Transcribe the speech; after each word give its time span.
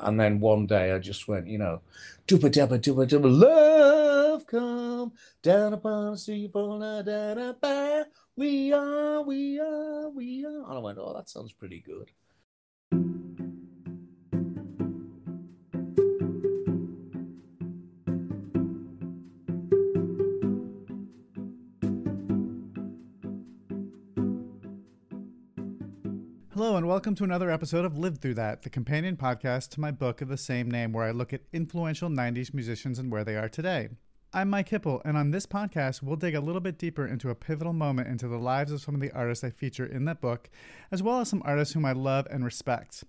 And 0.00 0.20
then 0.20 0.40
one 0.40 0.66
day 0.66 0.92
I 0.92 0.98
just 0.98 1.26
went, 1.28 1.48
you 1.48 1.58
know, 1.58 1.80
dooba 2.28 2.50
dabba 2.50 2.78
dooba 2.78 3.06
dabba, 3.08 3.40
love 3.40 4.46
come 4.46 5.12
down 5.42 5.72
upon 5.72 6.12
the 6.12 6.18
sea, 6.18 6.48
da 6.54 7.02
da 7.02 7.52
da. 7.52 8.04
We 8.36 8.72
are, 8.72 9.22
we 9.22 9.58
are, 9.60 10.08
we 10.10 10.44
are. 10.46 10.64
And 10.68 10.74
I 10.74 10.78
went, 10.78 10.98
oh, 10.98 11.14
that 11.14 11.28
sounds 11.28 11.52
pretty 11.52 11.80
good. 11.80 12.10
Welcome 26.88 27.14
to 27.16 27.24
another 27.24 27.50
episode 27.50 27.84
of 27.84 27.98
Lived 27.98 28.22
Through 28.22 28.36
That, 28.36 28.62
the 28.62 28.70
companion 28.70 29.18
podcast 29.18 29.68
to 29.72 29.80
my 29.80 29.90
book 29.90 30.22
of 30.22 30.28
the 30.28 30.38
same 30.38 30.70
name, 30.70 30.90
where 30.90 31.04
I 31.04 31.10
look 31.10 31.34
at 31.34 31.42
influential 31.52 32.08
90s 32.08 32.54
musicians 32.54 32.98
and 32.98 33.12
where 33.12 33.24
they 33.24 33.36
are 33.36 33.50
today. 33.50 33.90
I'm 34.32 34.48
Mike 34.48 34.70
Hipple, 34.70 35.02
and 35.04 35.14
on 35.14 35.30
this 35.30 35.44
podcast, 35.44 36.02
we'll 36.02 36.16
dig 36.16 36.34
a 36.34 36.40
little 36.40 36.62
bit 36.62 36.78
deeper 36.78 37.06
into 37.06 37.28
a 37.28 37.34
pivotal 37.34 37.74
moment 37.74 38.08
into 38.08 38.26
the 38.26 38.38
lives 38.38 38.72
of 38.72 38.80
some 38.80 38.94
of 38.94 39.02
the 39.02 39.12
artists 39.12 39.44
I 39.44 39.50
feature 39.50 39.84
in 39.84 40.06
that 40.06 40.22
book, 40.22 40.48
as 40.90 41.02
well 41.02 41.20
as 41.20 41.28
some 41.28 41.42
artists 41.44 41.74
whom 41.74 41.84
I 41.84 41.92
love 41.92 42.26
and 42.30 42.42
respect. 42.42 43.04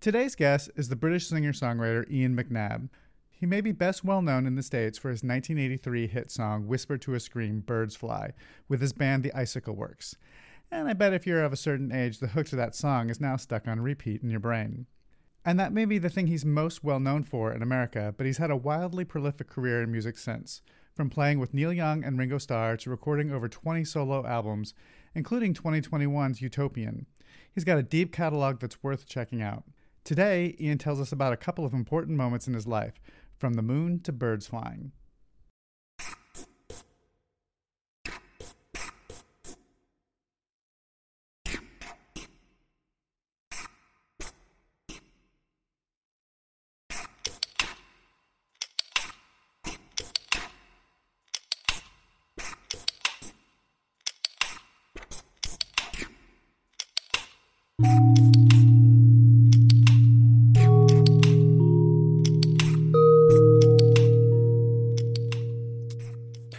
Today's 0.00 0.34
guest 0.34 0.70
is 0.74 0.88
the 0.88 0.96
British 0.96 1.26
singer 1.26 1.52
songwriter 1.52 2.10
Ian 2.10 2.34
McNabb. 2.34 2.88
He 3.28 3.44
may 3.44 3.60
be 3.60 3.72
best 3.72 4.02
well 4.02 4.22
known 4.22 4.46
in 4.46 4.54
the 4.54 4.62
States 4.62 4.96
for 4.96 5.10
his 5.10 5.22
1983 5.22 6.06
hit 6.06 6.30
song 6.30 6.66
Whisper 6.66 6.96
to 6.96 7.12
a 7.12 7.20
Scream 7.20 7.60
Birds 7.60 7.96
Fly 7.96 8.32
with 8.66 8.80
his 8.80 8.94
band 8.94 9.24
The 9.24 9.34
Icicle 9.34 9.74
Works. 9.74 10.16
And 10.72 10.88
I 10.88 10.94
bet 10.94 11.12
if 11.12 11.26
you're 11.26 11.44
of 11.44 11.52
a 11.52 11.56
certain 11.56 11.92
age, 11.92 12.18
the 12.18 12.28
hook 12.28 12.46
to 12.46 12.56
that 12.56 12.74
song 12.74 13.10
is 13.10 13.20
now 13.20 13.36
stuck 13.36 13.68
on 13.68 13.78
repeat 13.80 14.22
in 14.22 14.30
your 14.30 14.40
brain. 14.40 14.86
And 15.44 15.60
that 15.60 15.70
may 15.70 15.84
be 15.84 15.98
the 15.98 16.08
thing 16.08 16.28
he's 16.28 16.46
most 16.46 16.82
well 16.82 16.98
known 16.98 17.24
for 17.24 17.52
in 17.52 17.60
America, 17.60 18.14
but 18.16 18.24
he's 18.24 18.38
had 18.38 18.50
a 18.50 18.56
wildly 18.56 19.04
prolific 19.04 19.50
career 19.50 19.82
in 19.82 19.92
music 19.92 20.16
since, 20.16 20.62
from 20.94 21.10
playing 21.10 21.38
with 21.38 21.52
Neil 21.52 21.74
Young 21.74 22.02
and 22.02 22.18
Ringo 22.18 22.38
Starr 22.38 22.78
to 22.78 22.90
recording 22.90 23.30
over 23.30 23.48
20 23.48 23.84
solo 23.84 24.26
albums, 24.26 24.72
including 25.14 25.52
2021's 25.52 26.40
Utopian. 26.40 27.04
He's 27.54 27.64
got 27.64 27.76
a 27.76 27.82
deep 27.82 28.10
catalog 28.10 28.58
that's 28.58 28.82
worth 28.82 29.06
checking 29.06 29.42
out. 29.42 29.64
Today, 30.04 30.56
Ian 30.58 30.78
tells 30.78 31.02
us 31.02 31.12
about 31.12 31.34
a 31.34 31.36
couple 31.36 31.66
of 31.66 31.74
important 31.74 32.16
moments 32.16 32.48
in 32.48 32.54
his 32.54 32.66
life, 32.66 32.94
from 33.36 33.54
the 33.54 33.62
moon 33.62 34.00
to 34.04 34.12
birds 34.12 34.46
flying. 34.46 34.92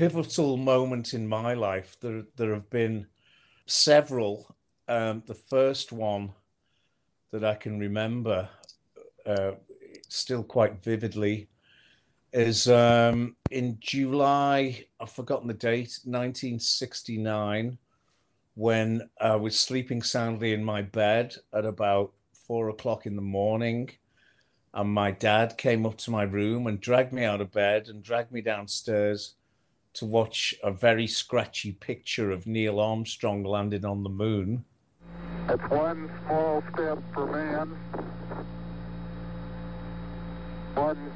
Pivotal 0.04 0.58
moment 0.58 1.14
in 1.14 1.26
my 1.26 1.54
life. 1.54 1.96
There, 2.02 2.24
there 2.36 2.54
have 2.54 2.70
been 2.70 3.08
several. 3.68 4.54
Um, 4.90 5.24
the 5.26 5.34
first 5.34 5.94
one 5.94 6.34
that 7.32 7.46
I 7.46 7.56
can 7.56 7.80
remember 7.80 8.50
uh, 9.26 9.54
still 10.10 10.44
quite 10.44 10.84
vividly 10.84 11.48
is 12.34 12.68
um, 12.68 13.38
in 13.50 13.78
July, 13.80 14.84
I've 15.00 15.10
forgotten 15.10 15.48
the 15.48 15.54
date, 15.54 15.98
1969, 16.04 17.78
when 18.56 19.10
I 19.22 19.38
was 19.38 19.58
sleeping 19.58 20.02
soundly 20.02 20.52
in 20.52 20.66
my 20.66 20.82
bed 20.82 21.34
at 21.54 21.64
about 21.64 22.12
four 22.34 22.68
o'clock 22.68 23.06
in 23.06 23.16
the 23.16 23.22
morning. 23.22 23.90
And 24.74 24.90
my 24.90 25.12
dad 25.12 25.58
came 25.58 25.86
up 25.86 25.98
to 26.00 26.12
my 26.12 26.24
room 26.24 26.68
and 26.68 26.82
dragged 26.82 27.14
me 27.14 27.24
out 27.24 27.40
of 27.40 27.54
bed 27.54 27.88
and 27.88 28.04
dragged 28.04 28.34
me 28.34 28.42
downstairs 28.42 29.36
to 29.94 30.06
watch 30.06 30.56
a 30.64 30.72
very 30.72 31.08
scratchy 31.08 31.72
picture 31.72 32.32
of 32.32 32.48
Neil 32.48 32.80
Armstrong 32.80 33.44
landing 33.44 33.86
on 33.86 34.04
the 34.04 34.10
moon. 34.10 34.66
It's 35.50 35.64
one 35.70 36.10
small 36.26 36.64
step 36.74 37.00
for 37.14 37.28
man, 37.28 37.70
one 40.74 41.12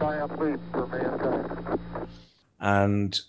giant 0.00 0.40
leap 0.40 0.60
for 0.72 0.86
mankind. 0.86 1.80
And 2.60 3.20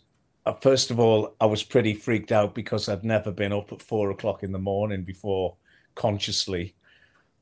uh, 0.46 0.54
first 0.54 0.92
of 0.92 1.00
all, 1.00 1.36
I 1.42 1.46
was 1.46 1.64
pretty 1.64 1.94
freaked 1.94 2.32
out 2.32 2.56
because 2.56 2.88
I'd 2.88 3.04
never 3.04 3.32
been 3.32 3.54
up 3.54 3.72
at 3.72 3.82
four 3.82 4.12
o'clock 4.12 4.44
in 4.44 4.52
the 4.52 4.60
morning 4.60 5.04
before 5.04 5.58
consciously. 5.96 6.76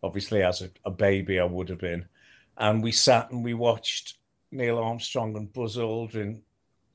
Obviously, 0.02 0.44
as 0.44 0.62
a, 0.62 0.70
a 0.86 0.92
baby, 0.92 1.40
I 1.40 1.46
would 1.46 1.70
have 1.70 1.80
been. 1.80 2.06
And 2.58 2.82
we 2.82 2.92
sat 2.92 3.32
and 3.32 3.44
we 3.44 3.54
watched 3.54 4.16
Neil 4.52 4.80
Armstrong 4.80 5.36
and 5.36 5.52
Buzz 5.52 5.78
Aldrin 5.78 6.42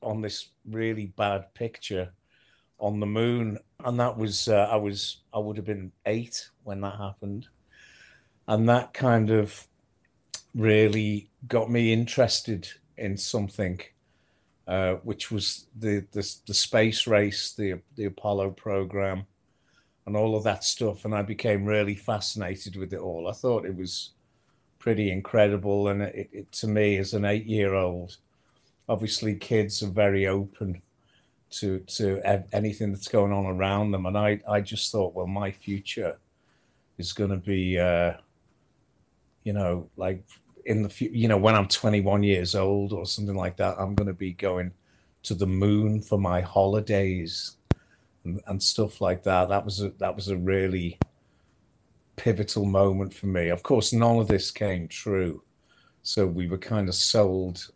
on 0.03 0.21
this 0.21 0.49
really 0.69 1.07
bad 1.07 1.53
picture 1.53 2.13
on 2.79 2.99
the 2.99 3.05
moon, 3.05 3.57
and 3.85 3.99
that 3.99 4.17
was 4.17 4.47
uh, 4.47 4.67
I 4.69 4.75
was 4.75 5.21
I 5.33 5.39
would 5.39 5.57
have 5.57 5.65
been 5.65 5.91
eight 6.05 6.49
when 6.63 6.81
that 6.81 6.97
happened, 6.97 7.47
and 8.47 8.67
that 8.69 8.93
kind 8.93 9.29
of 9.29 9.67
really 10.53 11.29
got 11.47 11.71
me 11.71 11.93
interested 11.93 12.67
in 12.97 13.17
something, 13.17 13.79
uh, 14.67 14.95
which 14.95 15.31
was 15.31 15.67
the, 15.79 16.05
the 16.11 16.29
the 16.45 16.53
space 16.53 17.07
race, 17.07 17.53
the 17.53 17.79
the 17.95 18.05
Apollo 18.05 18.51
program, 18.51 19.25
and 20.05 20.17
all 20.17 20.35
of 20.35 20.43
that 20.43 20.63
stuff, 20.63 21.05
and 21.05 21.15
I 21.15 21.21
became 21.21 21.65
really 21.65 21.95
fascinated 21.95 22.75
with 22.75 22.93
it 22.93 22.99
all. 22.99 23.29
I 23.29 23.33
thought 23.33 23.65
it 23.65 23.75
was 23.75 24.11
pretty 24.79 25.09
incredible, 25.09 25.87
and 25.87 26.01
it, 26.01 26.29
it 26.33 26.51
to 26.51 26.67
me 26.67 26.97
as 26.97 27.13
an 27.13 27.23
eight 27.23 27.45
year 27.45 27.73
old 27.73 28.17
obviously 28.89 29.35
kids 29.35 29.81
are 29.83 29.89
very 29.89 30.27
open 30.27 30.81
to 31.51 31.79
to 31.81 32.19
anything 32.51 32.91
that's 32.91 33.07
going 33.07 33.31
on 33.31 33.45
around 33.45 33.91
them. 33.91 34.05
And 34.05 34.17
i 34.17 34.39
i 34.47 34.61
just 34.61 34.91
thought 34.91 35.13
well 35.13 35.27
my 35.27 35.51
future 35.51 36.17
is 36.97 37.13
going 37.13 37.29
to 37.29 37.37
be 37.37 37.79
uh 37.79 38.13
you 39.43 39.53
know 39.53 39.89
like 39.97 40.23
in 40.65 40.81
the 40.81 40.89
future, 40.89 41.15
you 41.15 41.27
know 41.27 41.37
when 41.37 41.55
i'm 41.55 41.67
21 41.67 42.23
years 42.23 42.55
old 42.55 42.93
or 42.93 43.05
something 43.05 43.35
like 43.35 43.57
that 43.57 43.75
i'm 43.77 43.95
going 43.95 44.07
to 44.07 44.13
be 44.13 44.31
going 44.31 44.71
to 45.23 45.33
the 45.33 45.47
moon 45.47 46.01
for 46.01 46.17
my 46.17 46.41
holidays 46.41 47.57
and, 48.23 48.41
and 48.47 48.61
stuff 48.61 49.01
like 49.01 49.23
that. 49.23 49.49
That 49.49 49.65
was 49.65 49.81
a 49.81 49.89
that 49.99 50.15
was 50.15 50.27
a 50.27 50.37
really 50.37 50.97
pivotal 52.15 52.65
moment 52.65 53.13
for 53.13 53.27
me. 53.27 53.49
Of 53.49 53.63
course 53.63 53.93
none 53.93 54.19
of 54.19 54.27
this 54.27 54.51
came 54.51 54.87
true. 54.87 55.41
So 56.03 56.27
we 56.27 56.47
were 56.47 56.57
kind 56.57 56.89
of 56.89 56.95
sold 56.95 57.71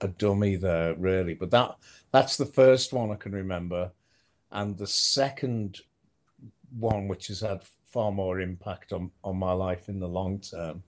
a, 0.00 0.08
dummy 0.08 0.56
there, 0.56 0.94
really. 0.94 1.34
But 1.34 1.50
that 1.50 1.76
that's 2.10 2.36
the 2.36 2.46
first 2.46 2.92
one 2.92 3.10
I 3.10 3.16
can 3.16 3.32
remember, 3.32 3.90
and 4.50 4.76
the 4.76 4.86
second 4.86 5.80
one, 6.78 7.08
which 7.08 7.28
has 7.28 7.40
had 7.40 7.62
far 7.84 8.12
more 8.12 8.40
impact 8.40 8.92
on 8.92 9.10
on 9.24 9.36
my 9.36 9.52
life 9.52 9.88
in 9.88 10.00
the 10.00 10.08
long 10.08 10.40
term, 10.40 10.82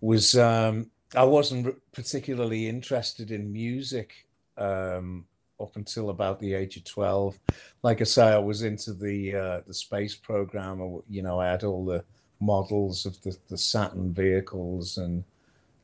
was 0.00 0.36
um, 0.36 0.90
I 1.14 1.24
wasn't 1.24 1.80
particularly 1.92 2.68
interested 2.68 3.30
in 3.30 3.52
music 3.52 4.26
um, 4.56 5.24
up 5.60 5.76
until 5.76 6.10
about 6.10 6.40
the 6.40 6.54
age 6.54 6.76
of 6.76 6.84
twelve. 6.84 7.38
Like 7.82 8.00
I 8.00 8.04
say, 8.04 8.26
I 8.28 8.38
was 8.38 8.62
into 8.62 8.92
the 8.92 9.34
uh, 9.34 9.60
the 9.66 9.74
space 9.74 10.14
program. 10.14 11.00
You 11.08 11.22
know, 11.22 11.40
I 11.40 11.46
had 11.46 11.64
all 11.64 11.84
the 11.84 12.04
models 12.40 13.04
of 13.04 13.20
the, 13.22 13.36
the 13.48 13.58
Saturn 13.58 14.12
vehicles 14.12 14.98
and 14.98 15.24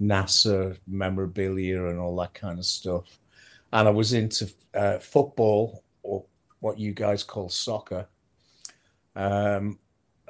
NASA 0.09 0.77
memorabilia 0.87 1.87
and 1.87 1.99
all 1.99 2.17
that 2.17 2.35
kind 2.35 2.59
of 2.59 2.65
stuff. 2.65 3.19
And 3.73 3.89
I 3.89 3.91
was 3.91 4.13
into 4.13 4.53
uh, 4.75 4.99
football 4.99 5.83
or 6.03 6.25
what 6.61 6.79
you 6.79 6.93
guys 6.93 7.23
call 7.23 7.49
soccer. 7.49 8.07
Um, 9.17 9.79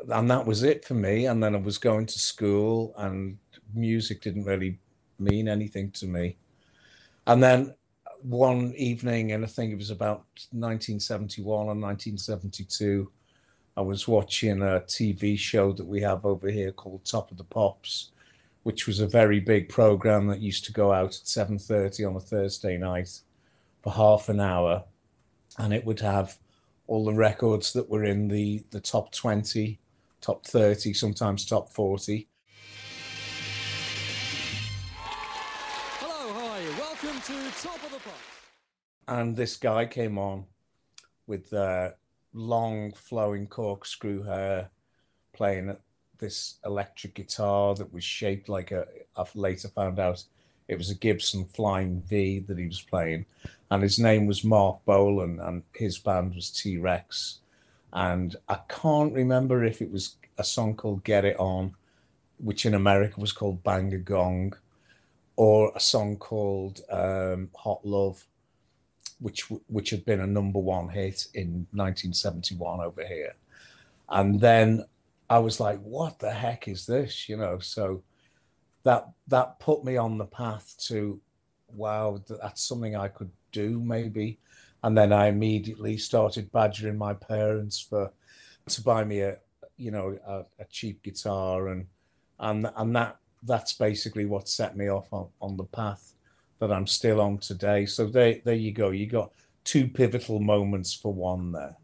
and 0.09 0.31
that 0.31 0.47
was 0.47 0.63
it 0.63 0.85
for 0.85 0.95
me. 0.95 1.27
And 1.27 1.43
then 1.43 1.55
I 1.55 1.59
was 1.59 1.79
going 1.79 2.07
to 2.07 2.19
school, 2.19 2.95
and 2.99 3.39
music 3.75 4.23
didn't 4.23 4.45
really 4.45 4.79
mean 5.19 5.49
anything 5.49 5.91
to 5.93 6.07
me. 6.07 6.37
And 7.27 7.43
then 7.43 7.75
one 8.23 8.75
evening, 8.77 9.33
and 9.33 9.45
I 9.45 9.49
think 9.49 9.73
it 9.73 9.79
was 9.79 9.91
about 9.91 10.25
1971 10.51 11.49
or 11.49 11.67
1972, 11.67 13.11
I 13.77 13.81
was 13.81 14.07
watching 14.07 14.63
a 14.63 14.83
TV 14.87 15.39
show 15.39 15.73
that 15.73 15.87
we 15.87 16.01
have 16.03 16.25
over 16.25 16.49
here 16.49 16.73
called 16.73 17.05
Top 17.05 17.31
of 17.31 17.39
the 17.39 17.45
Pops 17.45 18.13
which 18.65 18.87
was 18.87 18.99
a 18.99 19.07
very 19.07 19.41
big 19.41 19.69
program 19.69 20.27
that 20.27 20.41
used 20.41 20.65
to 20.65 20.73
go 20.73 20.93
out 20.93 21.15
at 21.15 21.25
7.30 21.25 22.09
on 22.09 22.17
a 22.17 22.21
thursday 22.21 22.77
night 22.77 23.21
for 23.83 23.93
half 23.93 24.29
an 24.29 24.41
hour. 24.41 24.85
And 25.59 25.73
it 25.73 25.85
would 25.85 26.01
have 26.01 26.39
all 26.87 27.05
the 27.05 27.15
records 27.15 27.73
that 27.75 27.89
were 27.89 28.05
in 28.05 28.29
the, 28.29 28.65
the 28.71 28.81
top 28.81 29.13
20 29.13 29.79
top 30.21 30.47
30 30.47 30.95
sometimes 30.95 31.45
top 31.45 31.71
40 31.71 32.27
hello 36.01 36.33
hi 36.33 36.63
welcome 36.79 37.21
to 37.21 37.63
top 37.63 37.85
of 37.85 37.93
the 37.93 38.01
and 39.09 39.37
this 39.37 39.59
guy 39.59 39.85
came 39.85 40.17
on 40.17 40.47
with 41.27 41.53
uh, 41.53 41.91
long 42.33 42.93
flowing 42.95 43.47
corkscrew 43.47 44.23
hair 44.23 44.71
playing 45.35 45.69
at 45.69 45.81
this 46.19 46.57
electric 46.65 47.15
guitar 47.15 47.75
that 47.75 47.93
was 47.93 48.05
shaped 48.05 48.49
like 48.49 48.71
a 48.71 48.87
i've 49.17 49.35
later 49.35 49.69
found 49.69 49.99
out 49.99 50.25
it 50.69 50.79
was 50.79 50.91
a 50.91 50.95
gibson 50.95 51.45
flying 51.45 52.03
v 52.03 52.39
that 52.41 52.59
he 52.59 52.67
was 52.67 52.81
playing. 52.81 53.27
And 53.71 53.83
his 53.83 53.99
name 53.99 54.27
was 54.27 54.45
marc 54.45 54.85
bolan 54.85 55.41
and 55.41 55.63
his 55.75 55.99
band 55.99 56.35
was 56.35 56.51
t-rex. 56.51 57.39
And 57.93 58.37
i 58.49 58.59
can't 58.69 59.13
remember 59.13 59.65
if 59.65 59.83
it 59.83 59.91
was 59.91 60.17
a 60.39 60.45
song 60.45 60.75
called 60.75 61.05
get 61.05 61.25
it 61.25 61.39
on 61.39 61.75
which 62.39 62.67
in 62.67 62.75
america 62.75 63.21
was 63.21 63.33
called 63.33 63.63
bang 63.63 63.95
a 63.95 63.99
gong 63.99 64.53
or 65.37 65.71
a 65.77 65.81
song 65.81 66.17
called 66.17 66.81
um, 66.91 67.51
hot 67.55 67.85
love 67.85 68.25
which 69.21 69.49
which 69.69 69.91
had 69.91 70.05
been 70.05 70.21
a 70.21 70.27
number 70.27 70.59
one 70.59 70.89
hit 70.89 71.29
in 71.35 71.67
1971 71.73 72.81
over 72.81 73.07
here, 73.07 73.35
and 74.11 74.41
then 74.41 74.85
I 75.35 75.39
was 75.39 75.59
like, 75.59 75.81
"What 75.81 76.21
the 76.21 76.31
heck 76.31 76.69
is 76.69 76.87
this?" 76.87 77.29
You 77.29 77.37
know. 77.37 77.59
So 77.59 78.05
that 78.85 79.09
that 79.27 79.59
put 79.59 79.85
me 79.85 79.97
on 79.97 80.17
the 80.17 80.27
path 80.27 80.77
to, 80.89 81.21
wow, 81.69 82.23
that's 82.29 82.63
something 82.63 82.95
I 82.95 83.09
could 83.09 83.33
do 83.51 83.81
maybe, 83.81 84.39
and 84.85 84.97
then 84.97 85.13
I 85.13 85.27
immediately 85.27 85.97
started 85.99 86.53
badgering 86.53 86.97
my 86.99 87.15
parents 87.15 87.81
for 87.81 88.13
to 88.69 88.83
buy 88.83 89.03
me 89.03 89.21
a 89.23 89.39
you 89.77 89.91
know 89.91 90.17
a, 90.25 90.45
a 90.63 90.67
cheap 90.71 91.03
guitar 91.03 91.69
and 91.69 91.87
and 92.39 92.71
and 92.77 92.95
that 92.95 93.17
that's 93.43 93.73
basically 93.73 94.27
what 94.27 94.49
set 94.49 94.77
me 94.77 94.89
off 94.89 95.13
on, 95.13 95.27
on 95.41 95.57
the 95.57 95.65
path 95.65 96.15
that 96.61 96.71
I'm 96.71 96.87
still 96.87 97.21
on 97.21 97.39
today. 97.39 97.87
So 97.87 98.07
there, 98.07 98.37
there 98.45 98.55
you 98.55 98.73
go. 98.73 98.91
You 98.91 99.07
got 99.07 99.33
two 99.65 99.89
pivotal 99.89 100.39
moments 100.39 100.95
for 100.95 101.13
one 101.13 101.53
there. 101.53 101.77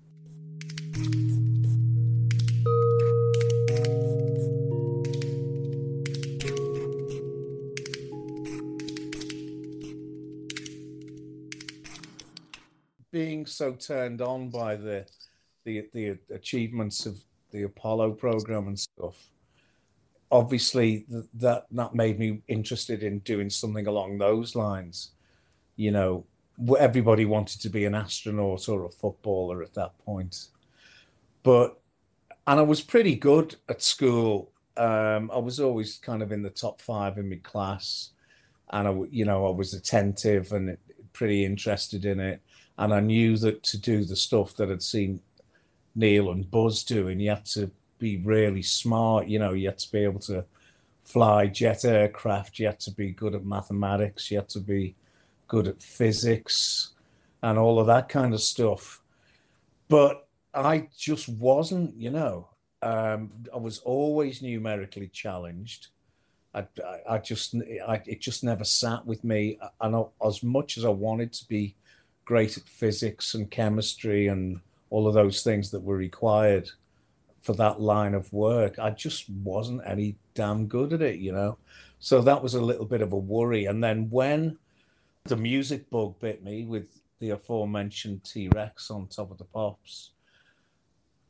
Being 13.40 13.46
so 13.46 13.72
turned 13.72 14.20
on 14.20 14.50
by 14.50 14.76
the 14.76 15.06
the 15.64 15.88
the 15.94 16.18
achievements 16.30 17.06
of 17.06 17.24
the 17.52 17.62
Apollo 17.62 18.12
program 18.12 18.68
and 18.68 18.78
stuff, 18.78 19.30
obviously 20.30 21.06
th- 21.10 21.24
that 21.32 21.64
that 21.70 21.94
made 21.94 22.18
me 22.18 22.42
interested 22.48 23.02
in 23.02 23.20
doing 23.20 23.48
something 23.48 23.86
along 23.86 24.18
those 24.18 24.54
lines. 24.54 25.12
You 25.76 25.90
know 25.90 26.26
everybody 26.78 27.24
wanted 27.24 27.62
to 27.62 27.70
be 27.70 27.86
an 27.86 27.94
astronaut 27.94 28.68
or 28.68 28.84
a 28.84 28.90
footballer 28.90 29.62
at 29.62 29.72
that 29.72 29.96
point. 30.04 30.48
But 31.42 31.80
and 32.46 32.60
i 32.60 32.62
was 32.62 32.82
pretty 32.82 33.16
good 33.16 33.56
at 33.70 33.80
school. 33.80 34.52
Um, 34.76 35.30
i 35.32 35.38
was 35.38 35.60
always 35.60 35.96
kind 35.96 36.22
of 36.22 36.30
in 36.30 36.42
the 36.42 36.50
top 36.50 36.82
five 36.82 37.16
in 37.16 37.30
my 37.30 37.40
class. 37.42 38.10
And 38.70 38.86
I, 38.86 38.92
you 39.10 39.24
know 39.24 39.46
i 39.46 39.50
was 39.50 39.72
attentive 39.72 40.52
and 40.52 40.76
pretty 41.14 41.46
interested 41.46 42.04
in 42.04 42.20
it 42.20 42.42
and 42.80 42.92
i 42.92 42.98
knew 43.00 43.36
that 43.36 43.62
to 43.62 43.78
do 43.78 44.04
the 44.04 44.16
stuff 44.16 44.56
that 44.56 44.70
i'd 44.70 44.82
seen 44.82 45.20
neil 45.94 46.30
and 46.30 46.50
buzz 46.50 46.82
doing 46.82 47.20
you 47.20 47.30
had 47.30 47.44
to 47.44 47.70
be 48.00 48.16
really 48.16 48.62
smart. 48.62 49.28
You 49.28 49.38
know, 49.38 49.52
you 49.52 49.68
had 49.68 49.78
to 49.78 49.92
be 49.92 50.02
able 50.02 50.18
to 50.20 50.44
fly 51.04 51.46
jet 51.46 51.84
aircraft. 51.84 52.58
You 52.58 52.66
had 52.66 52.80
to 52.80 52.90
be 52.90 53.12
good 53.12 53.36
at 53.36 53.44
mathematics. 53.44 54.30
You 54.30 54.38
had 54.38 54.48
to 54.48 54.60
be 54.60 54.96
good 55.46 55.68
at 55.68 55.80
physics 55.80 56.94
and 57.42 57.58
all 57.58 57.78
of 57.78 57.86
that 57.86 58.08
kind 58.08 58.34
of 58.34 58.40
stuff. 58.40 59.00
But 59.88 60.26
I 60.52 60.88
just 60.98 61.28
wasn't, 61.28 61.94
you 61.96 62.10
know. 62.10 62.48
Um, 62.82 63.30
I 63.54 63.58
was 63.58 63.78
always 63.80 64.42
numerically 64.42 65.08
challenged. 65.08 65.88
I, 66.54 66.60
I, 66.84 67.14
I 67.14 67.18
just, 67.18 67.54
I, 67.86 68.02
it 68.06 68.20
just 68.20 68.42
never 68.42 68.64
sat 68.64 69.06
with 69.06 69.22
me. 69.22 69.58
And 69.80 69.94
I, 69.94 70.04
as 70.26 70.42
much 70.42 70.78
as 70.78 70.84
I 70.84 70.88
wanted 70.88 71.32
to 71.34 71.46
be 71.46 71.76
great 72.30 72.56
at 72.56 72.68
physics 72.68 73.34
and 73.34 73.50
chemistry 73.50 74.28
and 74.28 74.60
all 74.90 75.08
of 75.08 75.14
those 75.14 75.42
things 75.42 75.68
that 75.72 75.82
were 75.82 75.96
required, 75.96 76.70
for 77.40 77.54
that 77.54 77.80
line 77.80 78.14
of 78.14 78.32
work. 78.32 78.78
I 78.78 78.90
just 78.90 79.28
wasn't 79.30 79.82
any 79.84 80.14
damn 80.34 80.66
good 80.66 80.92
at 80.92 81.02
it, 81.02 81.18
you 81.18 81.32
know. 81.32 81.58
So 81.98 82.20
that 82.22 82.40
was 82.40 82.54
a 82.54 82.60
little 82.60 82.84
bit 82.84 83.02
of 83.02 83.12
a 83.12 83.16
worry. 83.16 83.64
And 83.64 83.82
then 83.82 84.08
when 84.10 84.58
the 85.24 85.36
music 85.36 85.90
bug 85.90 86.20
bit 86.20 86.44
me 86.44 86.66
with 86.66 87.00
the 87.18 87.30
aforementioned 87.30 88.22
T 88.22 88.48
Rex 88.54 88.90
on 88.90 89.08
top 89.08 89.32
of 89.32 89.38
the 89.38 89.44
pops, 89.44 90.12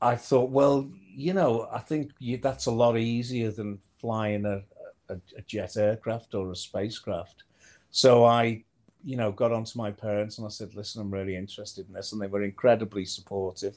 I 0.03 0.17
thought, 0.17 0.50
well, 0.50 0.91
you 1.25 1.32
know, 1.32 1.67
I 1.73 1.79
think 1.79 2.12
you, 2.19 2.37
that's 2.37 2.67
a 2.67 2.70
lot 2.70 2.99
easier 2.99 3.50
than 3.50 3.79
flying 4.00 4.44
a, 4.44 4.62
a, 5.08 5.17
a 5.38 5.43
jet 5.46 5.76
aircraft 5.79 6.35
or 6.35 6.50
a 6.50 6.56
spacecraft. 6.56 7.44
So 7.91 8.25
I 8.26 8.64
you 9.05 9.17
know, 9.17 9.32
got 9.32 9.52
onto 9.52 9.79
my 9.79 9.91
parents 9.91 10.38
and 10.38 10.47
I 10.47 10.50
said, 10.50 10.75
listen, 10.75 11.00
I'm 11.00 11.11
really 11.11 11.37
interested 11.37 11.87
in 11.88 11.94
this. 11.94 12.12
And 12.12 12.20
they 12.20 12.26
were 12.26 12.43
incredibly 12.43 13.05
supportive. 13.05 13.76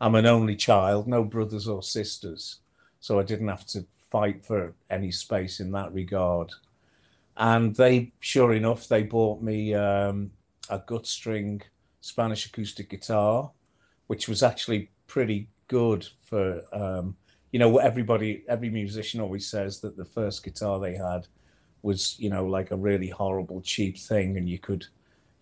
I'm 0.00 0.14
an 0.14 0.26
only 0.26 0.56
child, 0.56 1.06
no 1.06 1.24
brothers 1.24 1.68
or 1.68 1.82
sisters. 1.82 2.58
So 3.00 3.18
I 3.18 3.22
didn't 3.22 3.48
have 3.48 3.66
to 3.66 3.84
fight 4.10 4.44
for 4.44 4.74
any 4.90 5.10
space 5.10 5.60
in 5.60 5.72
that 5.72 5.92
regard. 5.92 6.52
And 7.36 7.74
they, 7.74 8.12
sure 8.20 8.54
enough, 8.54 8.88
they 8.88 9.02
bought 9.02 9.42
me 9.42 9.74
um, 9.74 10.30
a 10.70 10.78
gut 10.78 11.06
string 11.06 11.62
Spanish 12.00 12.46
acoustic 12.46 12.90
guitar, 12.90 13.50
which 14.06 14.28
was 14.28 14.42
actually 14.42 14.90
pretty 15.06 15.48
good 15.68 16.06
for, 16.24 16.62
um, 16.72 17.16
you 17.50 17.58
know, 17.58 17.78
everybody, 17.78 18.44
every 18.48 18.70
musician 18.70 19.20
always 19.20 19.46
says 19.46 19.80
that 19.80 19.96
the 19.96 20.04
first 20.04 20.44
guitar 20.44 20.78
they 20.78 20.94
had 20.94 21.26
was 21.84 22.18
you 22.18 22.30
know 22.30 22.46
like 22.46 22.70
a 22.70 22.76
really 22.76 23.08
horrible 23.08 23.60
cheap 23.60 23.98
thing 23.98 24.36
and 24.36 24.48
you 24.48 24.58
could 24.58 24.86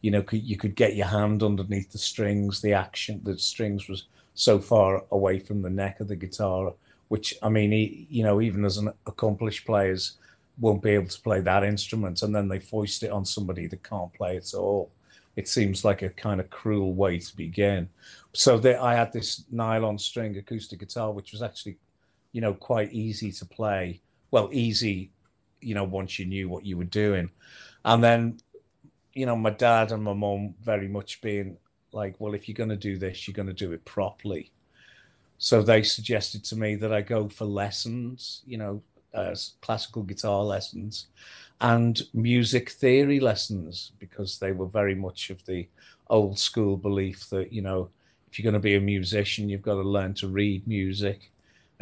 you 0.00 0.10
know 0.10 0.22
could, 0.22 0.42
you 0.42 0.56
could 0.56 0.74
get 0.74 0.96
your 0.96 1.06
hand 1.06 1.42
underneath 1.42 1.90
the 1.92 1.98
strings 1.98 2.60
the 2.60 2.72
action 2.72 3.20
the 3.24 3.38
strings 3.38 3.88
was 3.88 4.06
so 4.34 4.58
far 4.58 5.04
away 5.10 5.38
from 5.38 5.62
the 5.62 5.70
neck 5.70 6.00
of 6.00 6.08
the 6.08 6.16
guitar 6.16 6.72
which 7.08 7.34
i 7.42 7.48
mean 7.48 7.70
he, 7.72 8.06
you 8.10 8.22
know 8.22 8.40
even 8.40 8.64
as 8.64 8.76
an 8.76 8.90
accomplished 9.06 9.64
players 9.64 10.16
won't 10.58 10.82
be 10.82 10.90
able 10.90 11.08
to 11.08 11.20
play 11.20 11.40
that 11.40 11.64
instrument 11.64 12.22
and 12.22 12.34
then 12.34 12.48
they 12.48 12.58
foist 12.58 13.02
it 13.02 13.10
on 13.10 13.24
somebody 13.24 13.66
that 13.66 13.82
can't 13.82 14.12
play 14.12 14.36
at 14.36 14.54
all. 14.54 14.90
It 15.34 15.48
seems 15.48 15.84
like 15.84 16.02
a 16.02 16.10
kind 16.10 16.40
of 16.40 16.50
cruel 16.50 16.92
way 16.92 17.18
to 17.18 17.36
begin. 17.36 17.88
So 18.34 18.58
they, 18.58 18.74
i 18.74 18.94
had 18.94 19.12
this 19.12 19.44
nylon 19.50 19.98
string 19.98 20.36
acoustic 20.36 20.80
guitar 20.80 21.10
which 21.10 21.32
was 21.32 21.42
actually 21.42 21.78
you 22.32 22.40
know 22.40 22.54
quite 22.54 22.92
easy 22.92 23.32
to 23.32 23.46
play. 23.46 24.00
Well 24.30 24.48
easy 24.52 25.10
you 25.62 25.74
know, 25.74 25.84
once 25.84 26.18
you 26.18 26.26
knew 26.26 26.48
what 26.48 26.66
you 26.66 26.76
were 26.76 26.84
doing. 26.84 27.30
And 27.84 28.02
then, 28.02 28.38
you 29.12 29.26
know, 29.26 29.36
my 29.36 29.50
dad 29.50 29.92
and 29.92 30.02
my 30.02 30.14
mom 30.14 30.54
very 30.62 30.88
much 30.88 31.20
being 31.20 31.56
like, 31.92 32.14
well, 32.18 32.34
if 32.34 32.48
you're 32.48 32.54
going 32.54 32.70
to 32.70 32.76
do 32.76 32.96
this, 32.98 33.26
you're 33.26 33.34
going 33.34 33.48
to 33.48 33.52
do 33.52 33.72
it 33.72 33.84
properly. 33.84 34.50
So 35.38 35.62
they 35.62 35.82
suggested 35.82 36.44
to 36.44 36.56
me 36.56 36.76
that 36.76 36.92
I 36.92 37.02
go 37.02 37.28
for 37.28 37.44
lessons, 37.44 38.42
you 38.46 38.58
know, 38.58 38.82
uh, 39.14 39.34
classical 39.60 40.02
guitar 40.02 40.42
lessons 40.42 41.08
and 41.60 42.02
music 42.14 42.70
theory 42.70 43.20
lessons 43.20 43.92
because 43.98 44.38
they 44.38 44.52
were 44.52 44.66
very 44.66 44.94
much 44.94 45.30
of 45.30 45.44
the 45.44 45.68
old 46.08 46.38
school 46.38 46.76
belief 46.76 47.28
that, 47.30 47.52
you 47.52 47.62
know, 47.62 47.88
if 48.30 48.38
you're 48.38 48.44
going 48.44 48.54
to 48.54 48.60
be 48.60 48.76
a 48.76 48.80
musician, 48.80 49.48
you've 49.48 49.62
got 49.62 49.74
to 49.74 49.82
learn 49.82 50.14
to 50.14 50.28
read 50.28 50.66
music 50.66 51.30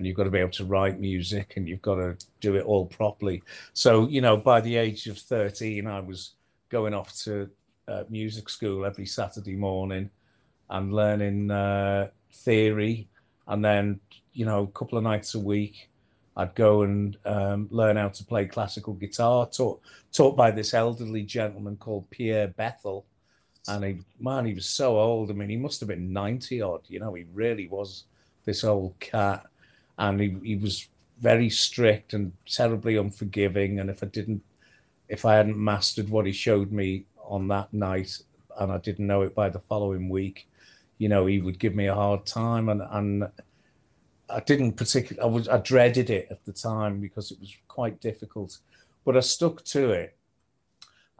and 0.00 0.06
you've 0.06 0.16
got 0.16 0.24
to 0.24 0.30
be 0.30 0.38
able 0.38 0.50
to 0.50 0.64
write 0.64 0.98
music 0.98 1.52
and 1.56 1.68
you've 1.68 1.82
got 1.82 1.96
to 1.96 2.16
do 2.40 2.56
it 2.56 2.64
all 2.64 2.86
properly. 2.86 3.42
So, 3.74 4.08
you 4.08 4.22
know, 4.22 4.34
by 4.34 4.62
the 4.62 4.76
age 4.76 5.06
of 5.08 5.18
13, 5.18 5.86
I 5.86 6.00
was 6.00 6.36
going 6.70 6.94
off 6.94 7.14
to 7.24 7.50
uh, 7.86 8.04
music 8.08 8.48
school 8.48 8.86
every 8.86 9.04
Saturday 9.04 9.56
morning 9.56 10.08
and 10.70 10.94
learning 10.94 11.50
uh, 11.50 12.08
theory. 12.32 13.08
And 13.46 13.62
then, 13.62 14.00
you 14.32 14.46
know, 14.46 14.62
a 14.62 14.68
couple 14.68 14.96
of 14.96 15.04
nights 15.04 15.34
a 15.34 15.38
week, 15.38 15.90
I'd 16.34 16.54
go 16.54 16.80
and 16.80 17.18
um, 17.26 17.68
learn 17.70 17.98
how 17.98 18.08
to 18.08 18.24
play 18.24 18.46
classical 18.46 18.94
guitar, 18.94 19.50
taught, 19.50 19.82
taught 20.14 20.34
by 20.34 20.50
this 20.50 20.72
elderly 20.72 21.24
gentleman 21.24 21.76
called 21.76 22.08
Pierre 22.08 22.48
Bethel. 22.48 23.04
And 23.68 23.84
he, 23.84 23.98
man, 24.18 24.46
he 24.46 24.54
was 24.54 24.64
so 24.64 24.98
old. 24.98 25.28
I 25.30 25.34
mean, 25.34 25.50
he 25.50 25.58
must 25.58 25.78
have 25.80 25.90
been 25.90 26.10
90 26.10 26.62
odd, 26.62 26.80
you 26.88 27.00
know, 27.00 27.12
he 27.12 27.26
really 27.34 27.68
was 27.68 28.04
this 28.46 28.64
old 28.64 28.98
cat 28.98 29.44
and 30.00 30.20
he, 30.20 30.30
he 30.44 30.56
was 30.56 30.88
very 31.20 31.50
strict 31.50 32.14
and 32.14 32.32
terribly 32.46 32.96
unforgiving. 32.96 33.80
And 33.80 33.90
if 33.90 34.02
I 34.02 34.08
didn't, 34.08 34.42
if 35.08 35.24
I 35.24 35.34
hadn't 35.36 35.58
mastered 35.72 36.10
what 36.10 36.26
he 36.26 36.32
showed 36.32 36.72
me 36.72 37.06
on 37.24 37.48
that 37.48 37.72
night, 37.72 38.12
and 38.58 38.72
I 38.72 38.78
didn't 38.78 39.06
know 39.06 39.22
it 39.22 39.34
by 39.34 39.48
the 39.50 39.60
following 39.60 40.08
week, 40.10 40.48
you 40.98 41.08
know, 41.08 41.26
he 41.26 41.40
would 41.40 41.58
give 41.60 41.74
me 41.76 41.88
a 41.88 41.94
hard 41.94 42.26
time, 42.26 42.68
and 42.72 42.82
and 42.98 43.30
I 44.30 44.40
didn't 44.40 44.74
particularly, 44.76 45.22
I 45.28 45.32
was, 45.34 45.48
I 45.48 45.58
dreaded 45.58 46.10
it 46.10 46.28
at 46.30 46.44
the 46.44 46.52
time 46.52 47.00
because 47.00 47.32
it 47.32 47.40
was 47.40 47.52
quite 47.68 48.00
difficult, 48.00 48.58
but 49.04 49.16
I 49.16 49.20
stuck 49.20 49.64
to 49.76 49.90
it. 49.90 50.16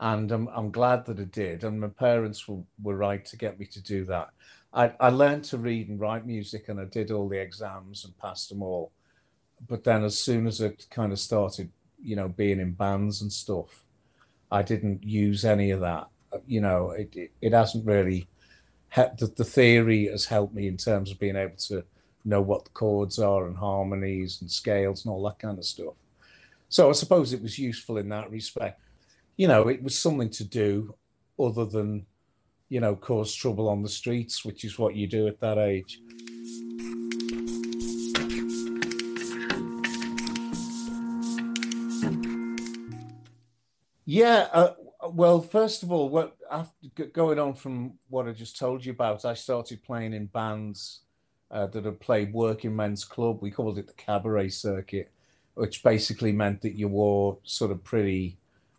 and 0.00 0.32
I'm, 0.32 0.48
I'm 0.48 0.70
glad 0.70 1.04
that 1.06 1.20
I 1.20 1.24
did. 1.24 1.62
And 1.64 1.80
my 1.80 1.88
parents 1.88 2.48
were, 2.48 2.62
were 2.82 2.96
right 2.96 3.24
to 3.26 3.36
get 3.36 3.58
me 3.60 3.66
to 3.66 3.82
do 3.82 4.04
that. 4.06 4.30
I, 4.72 4.92
I 5.00 5.10
learned 5.10 5.44
to 5.44 5.58
read 5.58 5.88
and 5.88 5.98
write 6.00 6.26
music, 6.26 6.68
and 6.68 6.80
I 6.80 6.84
did 6.84 7.10
all 7.10 7.28
the 7.28 7.40
exams 7.40 8.04
and 8.04 8.16
passed 8.18 8.48
them 8.48 8.62
all. 8.62 8.92
But 9.68 9.84
then, 9.84 10.04
as 10.04 10.18
soon 10.18 10.46
as 10.46 10.62
I 10.62 10.70
kind 10.90 11.12
of 11.12 11.18
started, 11.18 11.70
you 12.02 12.16
know, 12.16 12.28
being 12.28 12.60
in 12.60 12.72
bands 12.72 13.20
and 13.22 13.32
stuff, 13.32 13.84
I 14.50 14.62
didn't 14.62 15.02
use 15.04 15.44
any 15.44 15.70
of 15.70 15.80
that. 15.80 16.08
You 16.46 16.60
know, 16.60 16.90
it 16.90 17.14
it, 17.14 17.30
it 17.40 17.52
hasn't 17.52 17.86
really. 17.86 18.28
The, 18.96 19.32
the 19.36 19.44
theory 19.44 20.08
has 20.08 20.24
helped 20.26 20.52
me 20.52 20.66
in 20.66 20.76
terms 20.76 21.12
of 21.12 21.20
being 21.20 21.36
able 21.36 21.56
to 21.68 21.84
know 22.24 22.40
what 22.40 22.64
the 22.64 22.70
chords 22.70 23.20
are 23.20 23.46
and 23.46 23.56
harmonies 23.56 24.40
and 24.40 24.50
scales 24.50 25.04
and 25.04 25.12
all 25.12 25.22
that 25.24 25.38
kind 25.38 25.58
of 25.58 25.64
stuff. 25.64 25.94
So 26.68 26.88
I 26.88 26.92
suppose 26.92 27.32
it 27.32 27.42
was 27.42 27.58
useful 27.58 27.98
in 27.98 28.08
that 28.08 28.30
respect. 28.30 28.80
You 29.36 29.48
know, 29.48 29.68
it 29.68 29.82
was 29.82 29.98
something 29.98 30.30
to 30.30 30.44
do 30.44 30.94
other 31.38 31.64
than, 31.64 32.06
you 32.70 32.80
know, 32.80 32.96
cause 32.96 33.34
trouble 33.34 33.68
on 33.68 33.82
the 33.82 33.88
streets, 33.88 34.44
which 34.44 34.64
is 34.64 34.78
what 34.78 34.94
you 34.94 35.06
do 35.06 35.26
at 35.26 35.40
that 35.40 35.58
age. 35.58 36.00
Yeah, 44.06 44.48
uh, 44.52 44.74
well, 45.12 45.40
first 45.40 45.82
of 45.82 45.92
all, 45.92 46.08
what 46.08 46.36
after 46.50 47.06
going 47.12 47.38
on 47.38 47.54
from 47.54 47.94
what 48.08 48.26
I 48.26 48.32
just 48.32 48.58
told 48.58 48.84
you 48.84 48.92
about, 48.92 49.24
I 49.24 49.34
started 49.34 49.82
playing 49.82 50.14
in 50.14 50.26
bands 50.26 51.00
uh, 51.50 51.66
that 51.66 51.84
had 51.84 52.00
played 52.00 52.32
working 52.32 52.74
men's 52.74 53.04
club. 53.04 53.38
We 53.40 53.50
called 53.50 53.78
it 53.78 53.86
the 53.86 53.92
cabaret 53.92 54.48
circuit, 54.48 55.10
which 55.54 55.82
basically 55.82 56.32
meant 56.32 56.62
that 56.62 56.76
you 56.76 56.88
wore 56.88 57.38
sort 57.44 57.70
of 57.70 57.84
pretty 57.84 58.36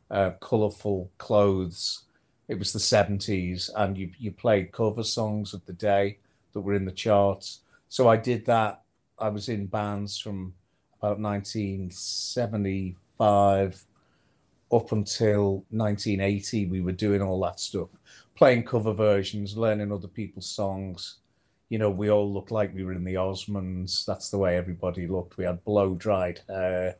uh, 0.09 0.31
colourful 0.39 1.09
clothes. 1.17 2.03
It 2.47 2.59
was 2.59 2.73
the 2.73 2.79
70s, 2.79 3.69
and 3.75 3.97
you, 3.97 4.11
you 4.19 4.31
played 4.31 4.71
cover 4.71 5.03
songs 5.03 5.53
of 5.53 5.65
the 5.65 5.73
day 5.73 6.17
that 6.53 6.61
were 6.61 6.73
in 6.73 6.85
the 6.85 6.91
charts. 6.91 7.59
So 7.89 8.09
I 8.09 8.17
did 8.17 8.45
that. 8.45 8.81
I 9.17 9.29
was 9.29 9.49
in 9.49 9.67
bands 9.67 10.17
from 10.17 10.53
about 10.99 11.19
1975 11.19 13.85
up 14.71 14.91
until 14.91 15.65
1980. 15.69 16.65
We 16.65 16.81
were 16.81 16.91
doing 16.91 17.21
all 17.21 17.39
that 17.41 17.59
stuff, 17.59 17.89
playing 18.35 18.63
cover 18.63 18.93
versions, 18.93 19.55
learning 19.55 19.91
other 19.91 20.07
people's 20.07 20.49
songs. 20.49 21.17
You 21.69 21.77
know, 21.77 21.89
we 21.89 22.09
all 22.09 22.33
looked 22.33 22.51
like 22.51 22.73
we 22.73 22.83
were 22.83 22.93
in 22.93 23.03
the 23.03 23.15
Osmonds. 23.15 24.05
That's 24.05 24.29
the 24.29 24.37
way 24.37 24.57
everybody 24.57 25.07
looked. 25.07 25.37
We 25.37 25.45
had 25.45 25.63
blow 25.63 25.95
dried 25.95 26.41
hair 26.49 26.97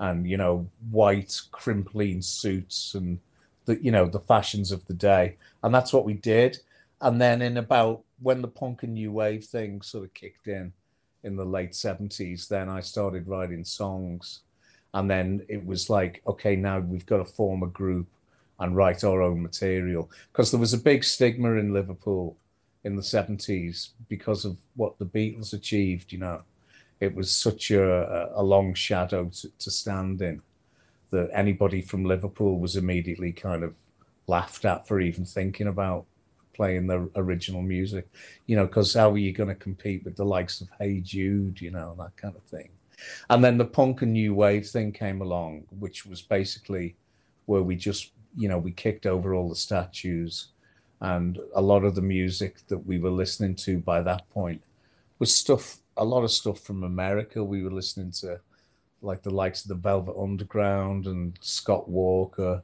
and 0.00 0.28
you 0.28 0.36
know 0.36 0.68
white 0.90 1.40
Crimplene 1.52 2.22
suits 2.22 2.94
and 2.94 3.18
the 3.64 3.82
you 3.82 3.90
know 3.90 4.06
the 4.06 4.20
fashions 4.20 4.72
of 4.72 4.84
the 4.86 4.94
day. 4.94 5.36
And 5.62 5.74
that's 5.74 5.92
what 5.92 6.04
we 6.04 6.14
did. 6.14 6.58
And 7.00 7.20
then 7.20 7.42
in 7.42 7.56
about 7.56 8.02
when 8.20 8.42
the 8.42 8.48
punk 8.48 8.82
and 8.82 8.94
new 8.94 9.12
wave 9.12 9.44
thing 9.44 9.82
sort 9.82 10.04
of 10.04 10.14
kicked 10.14 10.48
in 10.48 10.72
in 11.22 11.36
the 11.36 11.44
late 11.44 11.72
70s 11.72 12.48
then 12.48 12.68
i 12.68 12.80
started 12.80 13.26
writing 13.26 13.64
songs. 13.64 14.40
And 14.92 15.10
then 15.10 15.44
it 15.48 15.64
was 15.64 15.90
like 15.90 16.22
okay 16.26 16.56
now 16.56 16.78
we've 16.80 17.06
got 17.06 17.18
to 17.18 17.24
form 17.24 17.62
a 17.62 17.68
group 17.68 18.06
and 18.60 18.76
write 18.76 19.02
our 19.02 19.20
own 19.22 19.42
material. 19.42 20.10
Because 20.32 20.50
there 20.50 20.60
was 20.60 20.74
a 20.74 20.78
big 20.78 21.02
stigma 21.02 21.52
in 21.54 21.72
liverpool 21.72 22.36
in 22.84 22.94
the 22.96 23.02
70s 23.02 23.90
because 24.08 24.44
of 24.44 24.58
what 24.76 24.98
the 24.98 25.06
beatles 25.06 25.52
achieved 25.52 26.12
you 26.12 26.18
know. 26.18 26.42
It 27.00 27.14
was 27.14 27.34
such 27.34 27.70
a, 27.70 28.30
a 28.34 28.42
long 28.42 28.72
shadow 28.72 29.28
to, 29.28 29.50
to 29.58 29.70
stand 29.70 30.22
in 30.22 30.40
that 31.14 31.30
anybody 31.32 31.80
from 31.80 32.04
Liverpool 32.04 32.58
was 32.58 32.76
immediately 32.76 33.32
kind 33.32 33.62
of 33.62 33.74
laughed 34.26 34.64
at 34.64 34.86
for 34.86 35.00
even 35.00 35.24
thinking 35.24 35.68
about 35.68 36.04
playing 36.54 36.86
the 36.86 37.08
original 37.16 37.62
music, 37.62 38.08
you 38.46 38.56
know, 38.56 38.66
because 38.66 38.94
how 38.94 39.10
are 39.10 39.18
you 39.18 39.32
going 39.32 39.48
to 39.48 39.54
compete 39.54 40.04
with 40.04 40.16
the 40.16 40.24
likes 40.24 40.60
of 40.60 40.68
Hey 40.78 41.00
Jude, 41.00 41.60
you 41.60 41.70
know, 41.70 41.94
that 41.98 42.16
kind 42.16 42.34
of 42.36 42.42
thing. 42.44 42.68
And 43.30 43.42
then 43.44 43.58
the 43.58 43.64
punk 43.64 44.02
and 44.02 44.12
new 44.12 44.34
wave 44.34 44.66
thing 44.66 44.92
came 44.92 45.20
along, 45.20 45.64
which 45.78 46.06
was 46.06 46.22
basically 46.22 46.96
where 47.46 47.62
we 47.62 47.76
just, 47.76 48.12
you 48.36 48.48
know, 48.48 48.58
we 48.58 48.72
kicked 48.72 49.06
over 49.06 49.34
all 49.34 49.48
the 49.48 49.56
statues 49.56 50.48
and 51.00 51.38
a 51.54 51.60
lot 51.60 51.84
of 51.84 51.94
the 51.94 52.02
music 52.02 52.66
that 52.68 52.78
we 52.78 52.98
were 52.98 53.10
listening 53.10 53.54
to 53.56 53.78
by 53.78 54.00
that 54.02 54.28
point 54.30 54.62
was 55.18 55.34
stuff 55.34 55.78
a 55.96 56.04
lot 56.04 56.24
of 56.24 56.30
stuff 56.30 56.60
from 56.60 56.82
America. 56.82 57.42
We 57.44 57.62
were 57.62 57.70
listening 57.70 58.10
to 58.22 58.40
like 59.04 59.22
the 59.22 59.30
likes 59.30 59.62
of 59.62 59.68
the 59.68 59.74
Velvet 59.74 60.14
Underground 60.18 61.06
and 61.06 61.38
Scott 61.40 61.88
Walker, 61.88 62.62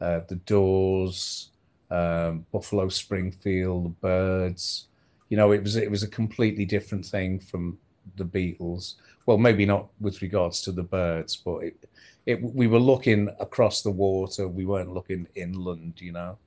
uh, 0.00 0.20
the 0.28 0.36
Doors, 0.36 1.50
um, 1.90 2.44
Buffalo 2.52 2.88
Springfield, 2.88 3.84
the 3.84 3.88
Byrds. 3.88 4.88
You 5.28 5.36
know, 5.36 5.52
it 5.52 5.62
was 5.62 5.76
it 5.76 5.90
was 5.90 6.02
a 6.02 6.08
completely 6.08 6.64
different 6.64 7.06
thing 7.06 7.40
from 7.40 7.78
the 8.16 8.24
Beatles. 8.24 8.94
Well, 9.24 9.38
maybe 9.38 9.66
not 9.66 9.88
with 10.00 10.22
regards 10.22 10.62
to 10.62 10.72
the 10.72 10.82
Byrds, 10.82 11.36
but 11.36 11.58
it, 11.58 11.88
it 12.26 12.42
we 12.42 12.66
were 12.66 12.78
looking 12.78 13.28
across 13.40 13.82
the 13.82 13.90
water. 13.90 14.48
We 14.48 14.66
weren't 14.66 14.92
looking 14.94 15.26
inland, 15.34 16.00
you 16.00 16.12
know. 16.12 16.38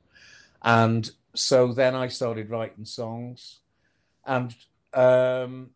And 0.62 1.10
so 1.34 1.74
then 1.74 1.96
I 1.96 2.08
started 2.08 2.50
writing 2.50 2.86
songs, 2.86 3.60
and 4.26 4.54
um, 4.94 5.72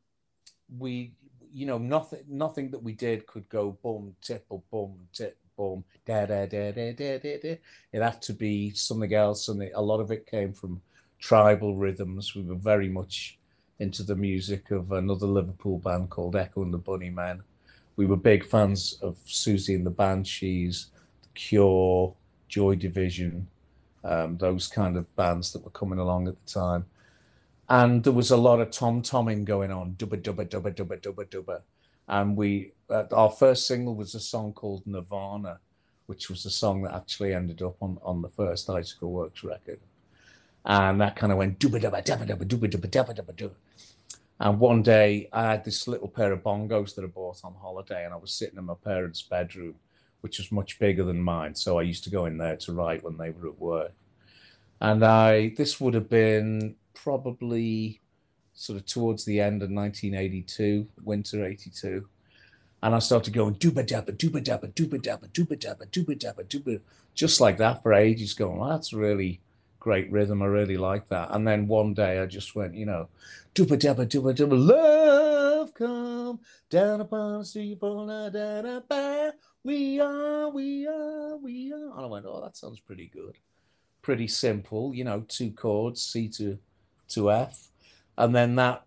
we 0.77 1.13
you 1.53 1.65
know 1.65 1.77
nothing 1.77 2.23
nothing 2.27 2.71
that 2.71 2.81
we 2.81 2.93
did 2.93 3.27
could 3.27 3.47
go 3.49 3.77
boom 3.83 4.15
tip 4.21 4.45
or 4.49 4.61
boom 4.71 4.97
tip 5.13 5.37
boom 5.55 5.83
da 6.05 6.25
da 6.25 6.45
da 6.45 6.71
da 6.71 6.91
da 6.93 7.17
da 7.19 7.37
da. 7.37 7.57
It 7.91 8.01
had 8.01 8.21
to 8.23 8.33
be 8.33 8.71
something 8.71 9.13
else, 9.13 9.47
and 9.47 9.61
a 9.73 9.81
lot 9.81 9.99
of 9.99 10.11
it 10.11 10.25
came 10.25 10.53
from 10.53 10.81
tribal 11.19 11.75
rhythms. 11.75 12.35
We 12.35 12.41
were 12.41 12.55
very 12.55 12.89
much 12.89 13.37
into 13.79 14.03
the 14.03 14.15
music 14.15 14.71
of 14.71 14.91
another 14.91 15.27
Liverpool 15.27 15.79
band 15.79 16.09
called 16.09 16.35
Echo 16.35 16.63
and 16.63 16.73
the 16.73 16.79
Bunnymen. 16.79 17.41
We 17.95 18.05
were 18.05 18.17
big 18.17 18.45
fans 18.45 18.97
of 19.01 19.17
Siouxsie 19.25 19.75
and 19.75 19.85
the 19.85 19.91
Banshees, 19.91 20.87
The 21.21 21.29
Cure, 21.35 22.13
Joy 22.47 22.75
Division, 22.75 23.47
um, 24.03 24.37
those 24.37 24.67
kind 24.67 24.97
of 24.97 25.15
bands 25.15 25.53
that 25.53 25.63
were 25.63 25.71
coming 25.71 25.99
along 25.99 26.27
at 26.27 26.35
the 26.43 26.51
time 26.51 26.85
and 27.73 28.03
there 28.03 28.13
was 28.13 28.29
a 28.29 28.37
lot 28.37 28.59
of 28.59 28.69
tom 28.69 29.01
tomming 29.01 29.45
going 29.45 29.71
on, 29.71 29.95
dubba 29.97 30.21
dubba 30.21 30.45
dubba 30.45 30.71
dubba 30.75 30.95
dubba 31.01 31.25
dubba. 31.25 31.61
And 32.07 32.37
we, 32.37 32.73
uh, 32.87 33.05
our 33.11 33.31
first 33.31 33.65
single 33.65 33.95
was 33.95 34.13
a 34.13 34.19
song 34.19 34.53
called 34.53 34.85
Nirvana, 34.85 35.57
which 36.05 36.29
was 36.29 36.43
the 36.43 36.51
song 36.51 36.83
that 36.83 36.93
actually 36.93 37.33
ended 37.33 37.63
up 37.63 37.77
on, 37.81 37.97
on 38.03 38.21
the 38.21 38.29
first 38.29 38.69
Icicle 38.69 39.11
Works 39.11 39.43
record. 39.43 39.79
And 40.63 41.01
that 41.01 41.15
kind 41.15 41.31
of 41.31 41.39
went 41.39 41.57
dubba 41.57 41.81
dubba 41.81 42.03
dubba 42.03 42.27
dubba 42.27 42.45
dubba 42.45 42.69
dubba 42.69 42.89
dubba 42.91 43.15
dubba 43.15 43.33
dubba. 43.33 43.55
And 44.39 44.59
one 44.59 44.83
day 44.83 45.27
I 45.33 45.43
had 45.53 45.65
this 45.65 45.87
little 45.87 46.09
pair 46.09 46.31
of 46.31 46.43
bongos 46.43 46.93
that 46.93 47.03
I 47.03 47.07
bought 47.07 47.43
on 47.43 47.55
holiday, 47.59 48.05
and 48.05 48.13
I 48.13 48.17
was 48.17 48.33
sitting 48.33 48.59
in 48.59 48.65
my 48.65 48.75
parents' 48.83 49.23
bedroom, 49.23 49.73
which 50.21 50.37
was 50.37 50.51
much 50.51 50.77
bigger 50.77 51.05
than 51.05 51.23
mine. 51.23 51.55
So 51.55 51.79
I 51.79 51.81
used 51.81 52.03
to 52.03 52.11
go 52.11 52.25
in 52.25 52.37
there 52.37 52.57
to 52.57 52.73
write 52.73 53.03
when 53.03 53.17
they 53.17 53.31
were 53.31 53.47
at 53.47 53.57
work. 53.59 53.93
And 54.79 55.03
I, 55.03 55.55
this 55.57 55.81
would 55.81 55.95
have 55.95 56.09
been 56.09 56.75
probably 56.93 58.01
sort 58.53 58.79
of 58.79 58.85
towards 58.85 59.25
the 59.25 59.39
end 59.39 59.63
of 59.63 59.69
1982, 59.71 60.87
winter 61.03 61.45
82. 61.45 62.07
And 62.81 62.93
I 62.93 62.99
started 62.99 63.33
going 63.33 63.55
dooba 63.55 63.87
dabba, 63.87 64.11
dooba 64.11 64.43
dabba, 64.43 64.71
dooba 64.73 65.01
dabba, 65.01 65.27
dooba 65.29 65.57
dabba, 65.57 65.87
dooba 65.87 66.19
dabba, 66.19 66.43
dooba, 66.45 66.81
just 67.13 67.39
like 67.39 67.57
that 67.57 67.81
for 67.81 67.93
ages, 67.93 68.33
going, 68.33 68.57
well, 68.57 68.69
that's 68.69 68.93
really 68.93 69.39
great 69.79 70.11
rhythm. 70.11 70.41
I 70.41 70.45
really 70.45 70.77
like 70.77 71.07
that. 71.09 71.29
And 71.31 71.47
then 71.47 71.67
one 71.67 71.93
day 71.93 72.19
I 72.19 72.25
just 72.25 72.55
went, 72.55 72.75
you 72.75 72.85
know, 72.85 73.07
dooba 73.55 73.79
dabba, 73.79 74.05
dooba 74.05 74.35
dabba, 74.35 74.67
love 74.67 75.73
come 75.73 76.39
down 76.69 77.01
upon 77.01 77.43
da 77.43 78.81
we 79.63 79.99
are, 79.99 80.49
we 80.49 80.85
are, 80.87 81.37
we 81.37 81.71
are. 81.71 81.91
And 81.95 81.99
I 81.99 82.05
went, 82.05 82.25
oh, 82.27 82.41
that 82.43 82.57
sounds 82.57 82.81
pretty 82.81 83.07
good. 83.07 83.37
Pretty 84.01 84.27
simple, 84.27 84.93
you 84.93 85.05
know, 85.05 85.23
two 85.29 85.51
chords, 85.51 86.01
C 86.01 86.27
to 86.29 86.59
to 87.09 87.31
F. 87.31 87.69
And 88.17 88.35
then 88.35 88.55
that 88.55 88.85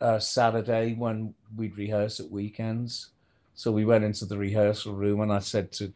uh, 0.00 0.18
Saturday 0.18 0.94
when 0.94 1.34
we'd 1.56 1.76
rehearse 1.76 2.20
at 2.20 2.30
weekends, 2.30 3.10
so 3.54 3.70
we 3.70 3.84
went 3.84 4.04
into 4.04 4.24
the 4.24 4.38
rehearsal 4.38 4.94
room 4.94 5.20
and 5.20 5.32
I 5.32 5.40
said 5.40 5.72
to 5.72 5.92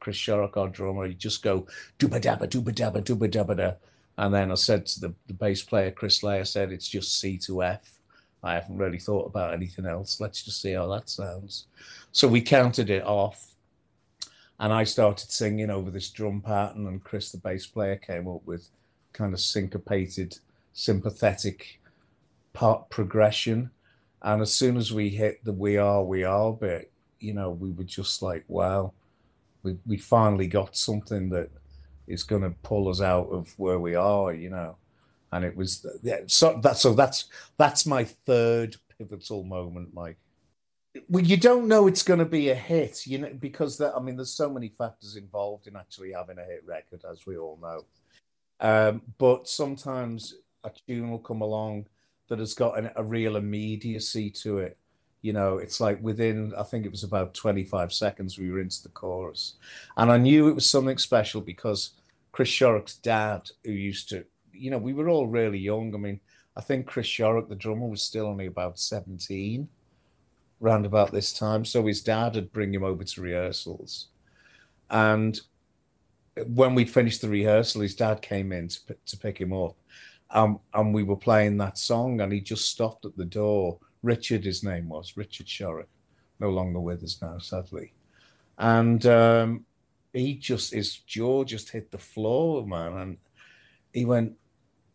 Chris 0.00 0.16
Shorrock, 0.16 0.56
our 0.56 0.68
drummer, 0.68 1.06
you 1.06 1.14
just 1.14 1.42
go 1.42 1.66
dooba 1.98 2.20
dabba, 2.20 2.48
dooba 2.48 2.74
dabba, 2.74 3.02
dooba 3.02 3.30
dabba 3.30 3.56
da. 3.56 3.72
And 4.18 4.32
then 4.34 4.50
I 4.50 4.54
said 4.54 4.86
to 4.86 5.00
the, 5.00 5.14
the 5.26 5.34
bass 5.34 5.62
player, 5.62 5.90
Chris 5.90 6.22
Layhe, 6.22 6.40
I 6.40 6.44
said, 6.44 6.72
it's 6.72 6.88
just 6.88 7.18
C 7.18 7.38
to 7.38 7.62
F. 7.62 7.98
I 8.42 8.54
haven't 8.54 8.78
really 8.78 8.98
thought 8.98 9.26
about 9.26 9.54
anything 9.54 9.86
else. 9.86 10.20
Let's 10.20 10.42
just 10.42 10.60
see 10.62 10.72
how 10.72 10.86
that 10.88 11.08
sounds. 11.08 11.66
So 12.12 12.28
we 12.28 12.40
counted 12.40 12.90
it 12.90 13.04
off 13.04 13.56
and 14.58 14.72
I 14.72 14.84
started 14.84 15.30
singing 15.30 15.70
over 15.70 15.90
this 15.90 16.10
drum 16.10 16.40
pattern, 16.40 16.86
and 16.86 17.02
Chris, 17.04 17.30
the 17.30 17.38
bass 17.38 17.66
player, 17.66 17.96
came 17.96 18.26
up 18.26 18.40
with 18.46 18.68
kind 19.12 19.34
of 19.34 19.40
syncopated 19.40 20.38
sympathetic 20.76 21.80
part 22.52 22.88
progression. 22.90 23.70
And 24.22 24.42
as 24.42 24.54
soon 24.54 24.76
as 24.76 24.92
we 24.92 25.08
hit 25.08 25.42
the 25.44 25.52
we 25.52 25.78
are, 25.78 26.04
we 26.04 26.22
are 26.22 26.52
bit, 26.52 26.92
you 27.18 27.32
know, 27.32 27.50
we 27.50 27.70
were 27.70 27.84
just 27.84 28.22
like, 28.22 28.44
wow, 28.46 28.92
we, 29.62 29.78
we 29.86 29.96
finally 29.96 30.46
got 30.46 30.76
something 30.76 31.30
that 31.30 31.50
is 32.06 32.22
going 32.22 32.42
to 32.42 32.50
pull 32.62 32.88
us 32.88 33.00
out 33.00 33.28
of 33.28 33.52
where 33.58 33.78
we 33.78 33.94
are, 33.94 34.32
you 34.32 34.50
know. 34.50 34.76
And 35.32 35.44
it 35.44 35.56
was 35.56 35.84
yeah, 36.02 36.20
so 36.26 36.60
that 36.62 36.76
so 36.76 36.94
that's 36.94 37.24
that's 37.58 37.84
my 37.84 38.04
third 38.04 38.76
pivotal 38.96 39.42
moment, 39.42 39.92
Mike. 39.92 40.18
Well, 41.08 41.24
you 41.24 41.36
don't 41.36 41.68
know 41.68 41.88
it's 41.88 42.02
going 42.02 42.20
to 42.20 42.24
be 42.24 42.50
a 42.50 42.54
hit, 42.54 43.06
you 43.06 43.18
know, 43.18 43.32
because 43.38 43.76
that, 43.78 43.94
I 43.94 44.00
mean, 44.00 44.16
there's 44.16 44.32
so 44.32 44.48
many 44.48 44.68
factors 44.68 45.16
involved 45.16 45.66
in 45.66 45.76
actually 45.76 46.12
having 46.12 46.38
a 46.38 46.44
hit 46.44 46.62
record, 46.64 47.02
as 47.10 47.26
we 47.26 47.36
all 47.36 47.58
know. 47.60 47.84
Um, 48.60 49.02
but 49.18 49.46
sometimes 49.46 50.36
a 50.66 50.72
tune 50.86 51.10
will 51.10 51.18
come 51.18 51.40
along 51.40 51.86
that 52.28 52.38
has 52.38 52.54
got 52.54 52.78
an, 52.78 52.90
a 52.96 53.04
real 53.04 53.36
immediacy 53.36 54.30
to 54.30 54.58
it. 54.58 54.76
You 55.22 55.32
know, 55.32 55.58
it's 55.58 55.80
like 55.80 56.02
within, 56.02 56.52
I 56.56 56.62
think 56.62 56.84
it 56.84 56.90
was 56.90 57.04
about 57.04 57.34
25 57.34 57.92
seconds, 57.92 58.38
we 58.38 58.50
were 58.50 58.60
into 58.60 58.82
the 58.82 58.90
chorus. 58.90 59.54
And 59.96 60.10
I 60.10 60.18
knew 60.18 60.48
it 60.48 60.54
was 60.54 60.68
something 60.68 60.98
special 60.98 61.40
because 61.40 61.92
Chris 62.32 62.48
Shorrock's 62.48 62.96
dad, 62.96 63.50
who 63.64 63.72
used 63.72 64.08
to, 64.10 64.24
you 64.52 64.70
know, 64.70 64.78
we 64.78 64.92
were 64.92 65.08
all 65.08 65.26
really 65.26 65.58
young. 65.58 65.94
I 65.94 65.98
mean, 65.98 66.20
I 66.56 66.60
think 66.60 66.86
Chris 66.86 67.06
Shorrock, 67.06 67.48
the 67.48 67.54
drummer, 67.54 67.86
was 67.86 68.02
still 68.02 68.26
only 68.26 68.46
about 68.46 68.78
17 68.78 69.68
round 70.60 70.86
about 70.86 71.12
this 71.12 71.32
time. 71.32 71.64
So 71.64 71.86
his 71.86 72.02
dad 72.02 72.34
would 72.34 72.52
bring 72.52 72.72
him 72.72 72.84
over 72.84 73.04
to 73.04 73.20
rehearsals. 73.20 74.08
And 74.90 75.40
when 76.46 76.74
we'd 76.74 76.90
finished 76.90 77.20
the 77.20 77.28
rehearsal, 77.28 77.82
his 77.82 77.94
dad 77.94 78.22
came 78.22 78.52
in 78.52 78.68
to, 78.68 78.80
to 79.06 79.16
pick 79.16 79.40
him 79.40 79.52
up. 79.52 79.76
Um, 80.30 80.60
and 80.74 80.92
we 80.92 81.02
were 81.02 81.16
playing 81.16 81.58
that 81.58 81.78
song, 81.78 82.20
and 82.20 82.32
he 82.32 82.40
just 82.40 82.70
stopped 82.70 83.04
at 83.04 83.16
the 83.16 83.24
door. 83.24 83.78
Richard, 84.02 84.44
his 84.44 84.62
name 84.62 84.88
was 84.88 85.16
Richard 85.16 85.46
Shorrock, 85.46 85.86
no 86.40 86.50
longer 86.50 86.80
with 86.80 87.02
us 87.02 87.18
now, 87.22 87.38
sadly. 87.38 87.92
And 88.58 89.04
um, 89.06 89.64
he 90.12 90.34
just, 90.34 90.72
his 90.72 90.96
jaw 90.98 91.44
just 91.44 91.70
hit 91.70 91.90
the 91.90 91.98
floor, 91.98 92.66
man. 92.66 92.96
And 92.96 93.16
he 93.92 94.04
went, 94.04 94.34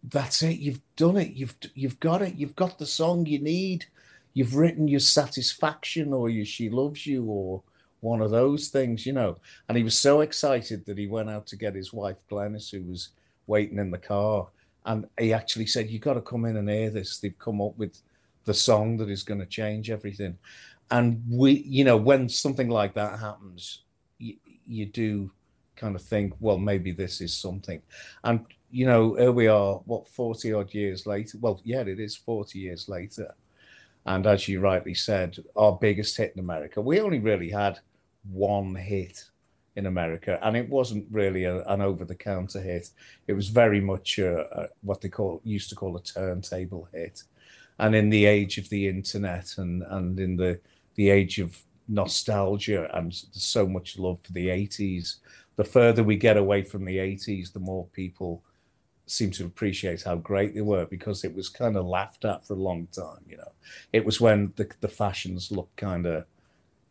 "That's 0.03 0.41
it. 0.43 0.59
You've 0.59 0.81
done 0.95 1.17
it. 1.17 1.33
You've 1.33 1.55
you've 1.75 2.00
got 2.00 2.21
it. 2.21 2.35
You've 2.35 2.55
got 2.55 2.77
the 2.77 2.85
song 2.85 3.25
you 3.25 3.39
need. 3.39 3.85
You've 4.33 4.55
written 4.55 4.88
your 4.88 5.00
satisfaction, 5.00 6.13
or 6.13 6.29
your 6.29 6.45
she 6.45 6.69
loves 6.69 7.05
you, 7.05 7.25
or." 7.25 7.63
one 8.01 8.21
of 8.21 8.31
those 8.31 8.67
things, 8.67 9.05
you 9.05 9.13
know. 9.13 9.38
And 9.69 9.77
he 9.77 9.83
was 9.83 9.97
so 9.97 10.21
excited 10.21 10.85
that 10.85 10.97
he 10.97 11.07
went 11.07 11.29
out 11.29 11.47
to 11.47 11.55
get 11.55 11.75
his 11.75 11.93
wife 11.93 12.17
Glenys, 12.29 12.71
who 12.71 12.81
was 12.83 13.09
waiting 13.47 13.77
in 13.77 13.91
the 13.91 13.97
car, 13.97 14.47
and 14.85 15.07
he 15.19 15.33
actually 15.33 15.67
said, 15.67 15.89
You've 15.89 16.01
got 16.01 16.15
to 16.15 16.21
come 16.21 16.45
in 16.45 16.57
and 16.57 16.69
hear 16.69 16.89
this. 16.89 17.19
They've 17.19 17.38
come 17.38 17.61
up 17.61 17.77
with 17.77 18.01
the 18.45 18.53
song 18.53 18.97
that 18.97 19.09
is 19.09 19.23
going 19.23 19.39
to 19.39 19.45
change 19.45 19.89
everything." 19.89 20.38
And 20.89 21.23
we, 21.29 21.63
you 21.65 21.85
know, 21.85 21.95
when 21.95 22.27
something 22.27 22.69
like 22.69 22.93
that 22.95 23.17
happens, 23.19 23.83
you, 24.17 24.35
you 24.67 24.85
do 24.85 25.31
kind 25.77 25.95
of 25.95 26.01
think, 26.01 26.33
well, 26.39 26.57
maybe 26.57 26.91
this 26.91 27.21
is 27.21 27.33
something. 27.33 27.81
And 28.23 28.45
you 28.71 28.85
know, 28.85 29.15
here 29.15 29.31
we 29.31 29.47
are, 29.47 29.75
what 29.85 30.07
forty 30.07 30.53
odd 30.53 30.73
years 30.73 31.05
later. 31.05 31.38
Well, 31.39 31.61
yeah, 31.63 31.81
it 31.81 32.00
is 32.00 32.15
forty 32.15 32.59
years 32.59 32.89
later. 32.89 33.33
And 34.05 34.25
as 34.25 34.47
you 34.47 34.59
rightly 34.59 34.95
said, 34.95 35.38
our 35.55 35.73
biggest 35.73 36.17
hit 36.17 36.33
in 36.33 36.39
America, 36.39 36.81
we 36.81 37.00
only 37.00 37.19
really 37.19 37.50
had 37.50 37.79
one 38.31 38.73
hit 38.75 39.25
in 39.75 39.85
America, 39.85 40.39
and 40.41 40.57
it 40.57 40.69
wasn't 40.69 41.05
really 41.11 41.45
a, 41.45 41.63
an 41.65 41.81
over-the-counter 41.81 42.61
hit. 42.61 42.89
It 43.27 43.33
was 43.33 43.47
very 43.47 43.79
much 43.79 44.19
a, 44.19 44.41
a, 44.63 44.67
what 44.81 45.01
they 45.01 45.09
call 45.09 45.41
used 45.43 45.69
to 45.69 45.75
call 45.75 45.95
a 45.95 46.03
turntable 46.03 46.87
hit. 46.93 47.23
And 47.79 47.95
in 47.95 48.09
the 48.09 48.25
age 48.25 48.57
of 48.57 48.69
the 48.69 48.87
internet 48.87 49.57
and 49.57 49.83
and 49.89 50.19
in 50.19 50.35
the 50.35 50.59
the 50.95 51.09
age 51.09 51.39
of 51.39 51.57
nostalgia 51.87 52.89
and 52.95 53.13
so 53.13 53.67
much 53.67 53.97
love 53.97 54.19
for 54.23 54.33
the 54.33 54.47
80s, 54.47 55.15
the 55.55 55.63
further 55.63 56.03
we 56.03 56.15
get 56.15 56.37
away 56.37 56.63
from 56.63 56.85
the 56.85 56.97
80s, 56.97 57.53
the 57.53 57.59
more 57.59 57.85
people 57.93 58.43
seem 59.07 59.31
to 59.31 59.45
appreciate 59.45 60.03
how 60.03 60.15
great 60.15 60.53
they 60.53 60.62
were 60.62 60.86
because 60.86 61.23
it 61.23 61.36
was 61.36 61.49
kind 61.49 61.75
of 61.75 61.86
laughed 61.86 62.23
at 62.23 62.45
for 62.45 62.53
a 62.53 62.57
long 62.57 62.88
time. 62.88 63.23
You 63.27 63.38
know, 63.38 63.51
it 63.93 64.05
was 64.05 64.21
when 64.21 64.53
the 64.57 64.69
the 64.81 64.88
fashions 64.88 65.51
looked 65.51 65.77
kind 65.77 66.05
of 66.05 66.25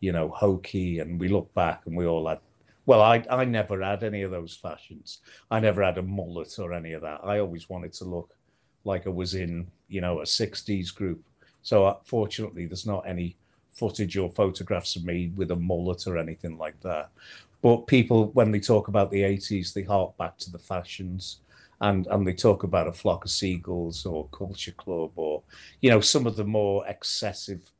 you 0.01 0.13
know, 0.13 0.31
hokey, 0.31 0.99
and 0.99 1.21
we 1.21 1.29
look 1.29 1.53
back 1.55 1.83
and 1.87 1.97
we 1.97 2.07
all 2.07 2.27
had. 2.27 2.41
Well, 2.87 3.03
I 3.03 3.25
I 3.31 3.45
never 3.45 3.83
had 3.83 4.03
any 4.03 4.23
of 4.23 4.31
those 4.31 4.57
fashions. 4.57 5.19
I 5.51 5.61
never 5.61 5.83
had 5.83 5.99
a 5.99 6.03
mullet 6.03 6.59
or 6.59 6.73
any 6.73 6.93
of 6.93 7.03
that. 7.03 7.21
I 7.25 7.39
always 7.39 7.69
wanted 7.69 7.93
to 7.95 8.05
look 8.05 8.35
like 8.85 9.07
I 9.07 9.11
was 9.11 9.35
in, 9.35 9.67
you 9.89 10.01
know, 10.01 10.21
a 10.21 10.25
'60s 10.25 10.95
group. 10.95 11.23
So 11.63 11.87
uh, 11.87 11.97
fortunately, 12.05 12.67
there's 12.67 12.87
not 12.87 13.07
any 13.07 13.37
footage 13.71 14.17
or 14.17 14.31
photographs 14.31 14.97
of 14.97 15.05
me 15.05 15.33
with 15.37 15.51
a 15.51 15.57
mullet 15.57 16.07
or 16.07 16.17
anything 16.19 16.59
like 16.59 16.81
that. 16.81 17.11
But 17.63 17.87
people, 17.87 18.31
when 18.33 18.51
they 18.51 18.61
talk 18.61 18.89
about 18.89 19.11
the 19.11 19.23
'80s, 19.23 19.73
they 19.73 19.83
hark 19.83 20.17
back 20.17 20.39
to 20.39 20.51
the 20.51 20.59
fashions 20.59 21.41
and 21.81 22.07
and 22.09 22.27
they 22.27 22.33
talk 22.33 22.63
about 22.63 22.89
a 22.89 22.93
flock 22.93 23.25
of 23.25 23.31
seagulls 23.31 24.05
or 24.05 24.29
culture 24.29 24.73
club 24.73 25.11
or 25.17 25.43
you 25.81 25.91
know 25.91 26.01
some 26.01 26.27
of 26.27 26.37
the 26.37 26.45
more 26.45 26.87
excessive 26.87 27.71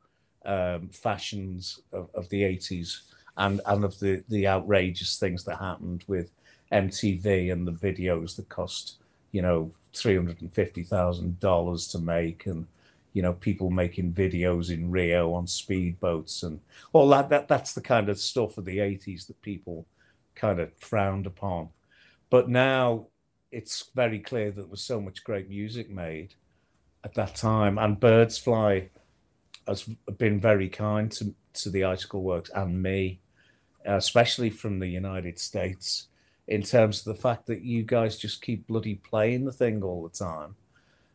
um, 0.45 0.89
fashions 0.89 1.81
of, 1.93 2.09
of, 2.15 2.27
the 2.29 2.41
80s 2.41 3.01
and, 3.37 3.61
and 3.65 3.83
of 3.83 3.99
the, 3.99 4.23
the 4.29 4.47
outrageous 4.47 5.17
things 5.17 5.43
that 5.45 5.57
happened 5.57 6.03
with 6.07 6.31
MTV 6.71 7.51
and 7.51 7.67
the 7.67 7.71
videos 7.71 8.35
that 8.35 8.49
cost, 8.49 8.97
you 9.31 9.41
know, 9.41 9.71
$350,000 9.93 11.91
to 11.91 11.99
make 11.99 12.45
and, 12.45 12.67
you 13.13 13.21
know, 13.21 13.33
people 13.33 13.69
making 13.69 14.13
videos 14.13 14.71
in 14.71 14.89
Rio 14.91 15.33
on 15.33 15.45
speedboats 15.45 16.43
and 16.43 16.59
all 16.93 17.09
that, 17.09 17.29
that. 17.29 17.47
That's 17.47 17.73
the 17.73 17.81
kind 17.81 18.09
of 18.09 18.19
stuff 18.19 18.57
of 18.57 18.65
the 18.65 18.77
80s 18.77 19.27
that 19.27 19.41
people 19.41 19.85
kind 20.35 20.59
of 20.59 20.73
frowned 20.77 21.25
upon. 21.25 21.69
But 22.29 22.47
now 22.49 23.07
it's 23.51 23.89
very 23.93 24.19
clear 24.19 24.51
that 24.51 24.61
there 24.61 24.69
was 24.69 24.81
so 24.81 25.01
much 25.01 25.23
great 25.23 25.49
music 25.49 25.89
made 25.89 26.35
at 27.03 27.13
that 27.15 27.35
time. 27.35 27.77
And 27.77 27.99
Birds 27.99 28.37
Fly 28.37 28.89
has 29.67 29.83
been 30.17 30.39
very 30.39 30.69
kind 30.69 31.11
to, 31.13 31.35
to 31.53 31.69
the 31.69 31.85
Icicle 31.85 32.21
Works 32.21 32.49
and 32.53 32.81
me, 32.81 33.19
especially 33.85 34.49
from 34.49 34.79
the 34.79 34.87
United 34.87 35.39
States, 35.39 36.07
in 36.47 36.61
terms 36.61 36.99
of 36.99 37.15
the 37.15 37.21
fact 37.21 37.47
that 37.47 37.61
you 37.61 37.83
guys 37.83 38.17
just 38.17 38.41
keep 38.41 38.67
bloody 38.67 38.95
playing 38.95 39.45
the 39.45 39.51
thing 39.51 39.83
all 39.83 40.03
the 40.03 40.09
time. 40.17 40.55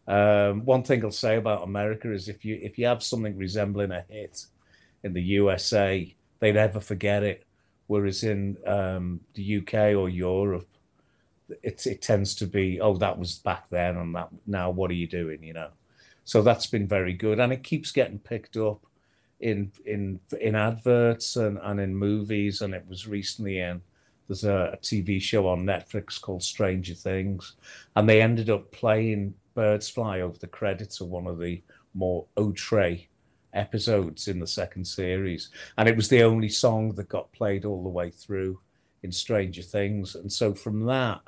Um, 0.09 0.65
one 0.65 0.83
thing 0.83 1.05
I'll 1.05 1.11
say 1.11 1.37
about 1.37 1.65
America 1.65 2.13
is 2.13 2.29
if 2.29 2.45
you 2.45 2.59
if 2.63 2.79
you 2.79 2.87
have 2.87 3.03
something 3.03 3.37
resembling 3.37 3.91
a 3.91 4.05
hit 4.09 4.47
in 5.03 5.13
the 5.13 5.23
USA, 5.23 6.15
they 6.39 6.53
never 6.53 6.81
forget 6.81 7.23
it. 7.23 7.45
Whereas 7.89 8.25
in 8.25 8.57
um, 8.67 9.21
the 9.35 9.59
UK 9.59 9.97
or 9.97 10.09
Europe, 10.09 10.69
it 11.63 11.87
it 11.87 12.03
tends 12.03 12.35
to 12.37 12.47
be, 12.47 12.81
oh, 12.81 12.97
that 12.97 13.19
was 13.19 13.39
back 13.39 13.69
then, 13.69 13.97
and 13.97 14.15
that 14.15 14.29
now 14.47 14.71
what 14.71 14.91
are 14.91 14.95
you 14.95 15.07
doing? 15.07 15.43
You 15.43 15.55
know. 15.55 15.71
So 16.25 16.43
that's 16.43 16.67
been 16.67 16.89
very 16.89 17.13
good, 17.13 17.39
and 17.39 17.53
it 17.53 17.63
keeps 17.63 17.93
getting 17.93 18.19
picked 18.19 18.57
up 18.57 18.85
in 19.41 19.71
in 19.85 20.21
in 20.41 20.55
adverts 20.55 21.37
and, 21.37 21.59
and 21.63 21.81
in 21.81 21.95
movies. 21.95 22.63
And 22.63 22.75
it 22.75 22.85
was 22.89 23.07
recently 23.07 23.61
in 23.61 23.81
there's 24.29 24.45
a, 24.45 24.73
a 24.73 24.77
TV 24.79 25.21
show 25.21 25.49
on 25.49 25.65
Netflix 25.65 26.21
called 26.21 26.43
Stranger 26.43 26.95
Things, 26.95 27.55
and 27.95 28.09
they 28.09 28.21
ended 28.21 28.51
up 28.51 28.71
playing 28.73 29.35
Birds 29.55 29.89
Fly 29.89 30.21
over 30.21 30.39
the 30.39 30.47
credits 30.49 31.01
of 31.01 31.09
one 31.09 31.27
of 31.27 31.39
the 31.39 31.63
more 31.95 32.27
outre 32.39 32.99
episodes 33.53 34.29
in 34.29 34.39
the 34.41 34.47
second 34.47 34.85
series, 34.85 35.51
and 35.79 35.89
it 35.89 35.97
was 35.97 36.09
the 36.09 36.23
only 36.23 36.49
song 36.49 36.93
that 36.95 37.09
got 37.09 37.33
played 37.33 37.65
all 37.65 37.83
the 37.83 37.89
way 37.89 38.11
through 38.11 38.59
in 39.03 39.13
Stranger 39.13 39.63
Things. 39.63 40.17
And 40.17 40.31
so 40.31 40.53
from 40.53 40.85
that, 40.87 41.21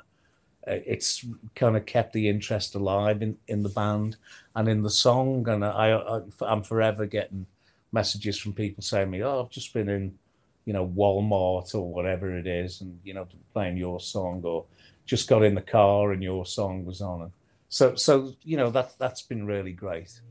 uh, 0.67 0.79
it's 0.85 1.25
kind 1.55 1.77
of 1.77 1.85
kept 1.85 2.13
the 2.13 2.27
interest 2.27 2.75
alive 2.75 3.21
in, 3.21 3.37
in 3.47 3.63
the 3.63 3.69
band 3.69 4.17
and 4.55 4.67
in 4.67 4.81
the 4.83 4.89
song. 4.89 5.47
And 5.47 5.63
I, 5.63 5.91
I, 5.91 6.21
I'm 6.41 6.63
forever 6.63 7.05
getting 7.05 7.45
messages 7.91 8.37
from 8.37 8.53
people 8.53 8.83
saying 8.83 9.09
me, 9.09 9.23
"Oh, 9.23 9.41
I've 9.43 9.51
just 9.51 9.73
been 9.73 9.89
in, 9.89 10.17
you 10.65 10.73
know, 10.73 10.87
Walmart 10.87 11.73
or 11.73 11.91
whatever 11.91 12.35
it 12.37 12.47
is, 12.47 12.81
and 12.81 12.99
you 13.03 13.13
know, 13.13 13.27
playing 13.53 13.77
your 13.77 13.99
song, 13.99 14.41
or 14.43 14.65
just 15.05 15.27
got 15.27 15.43
in 15.43 15.55
the 15.55 15.61
car 15.61 16.11
and 16.11 16.21
your 16.21 16.45
song 16.45 16.85
was 16.85 17.01
on." 17.01 17.21
And 17.23 17.31
so, 17.69 17.95
so 17.95 18.33
you 18.43 18.57
know, 18.57 18.69
that 18.71 18.97
that's 18.97 19.21
been 19.21 19.45
really 19.45 19.73
great. 19.73 20.21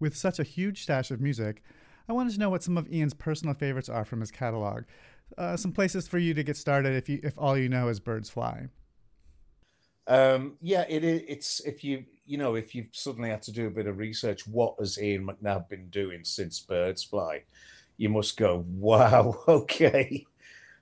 With 0.00 0.16
such 0.16 0.40
a 0.40 0.42
huge 0.42 0.82
stash 0.82 1.12
of 1.12 1.20
music, 1.20 1.62
I 2.12 2.14
wanted 2.14 2.34
to 2.34 2.40
know 2.40 2.50
what 2.50 2.62
some 2.62 2.76
of 2.76 2.92
Ian's 2.92 3.14
personal 3.14 3.54
favorites 3.54 3.88
are 3.88 4.04
from 4.04 4.20
his 4.20 4.30
catalog. 4.30 4.82
Uh, 5.38 5.56
some 5.56 5.72
places 5.72 6.06
for 6.06 6.18
you 6.18 6.34
to 6.34 6.42
get 6.42 6.58
started 6.58 6.92
if 6.94 7.08
you 7.08 7.20
if 7.22 7.38
all 7.38 7.56
you 7.56 7.70
know 7.70 7.88
is 7.88 8.00
birds 8.00 8.28
fly. 8.28 8.66
Um, 10.06 10.58
yeah, 10.60 10.84
it 10.90 11.04
is. 11.04 11.22
It's 11.26 11.60
if 11.60 11.82
you 11.82 12.04
you 12.26 12.36
know 12.36 12.54
if 12.54 12.74
you've 12.74 12.90
suddenly 12.92 13.30
had 13.30 13.40
to 13.44 13.50
do 13.50 13.66
a 13.66 13.70
bit 13.70 13.86
of 13.86 13.96
research, 13.96 14.46
what 14.46 14.74
has 14.78 15.02
Ian 15.02 15.26
McNabb 15.26 15.70
been 15.70 15.88
doing 15.88 16.22
since 16.22 16.60
Birds 16.60 17.02
Fly? 17.02 17.44
You 17.96 18.10
must 18.10 18.36
go, 18.36 18.66
wow, 18.74 19.42
okay. 19.48 20.26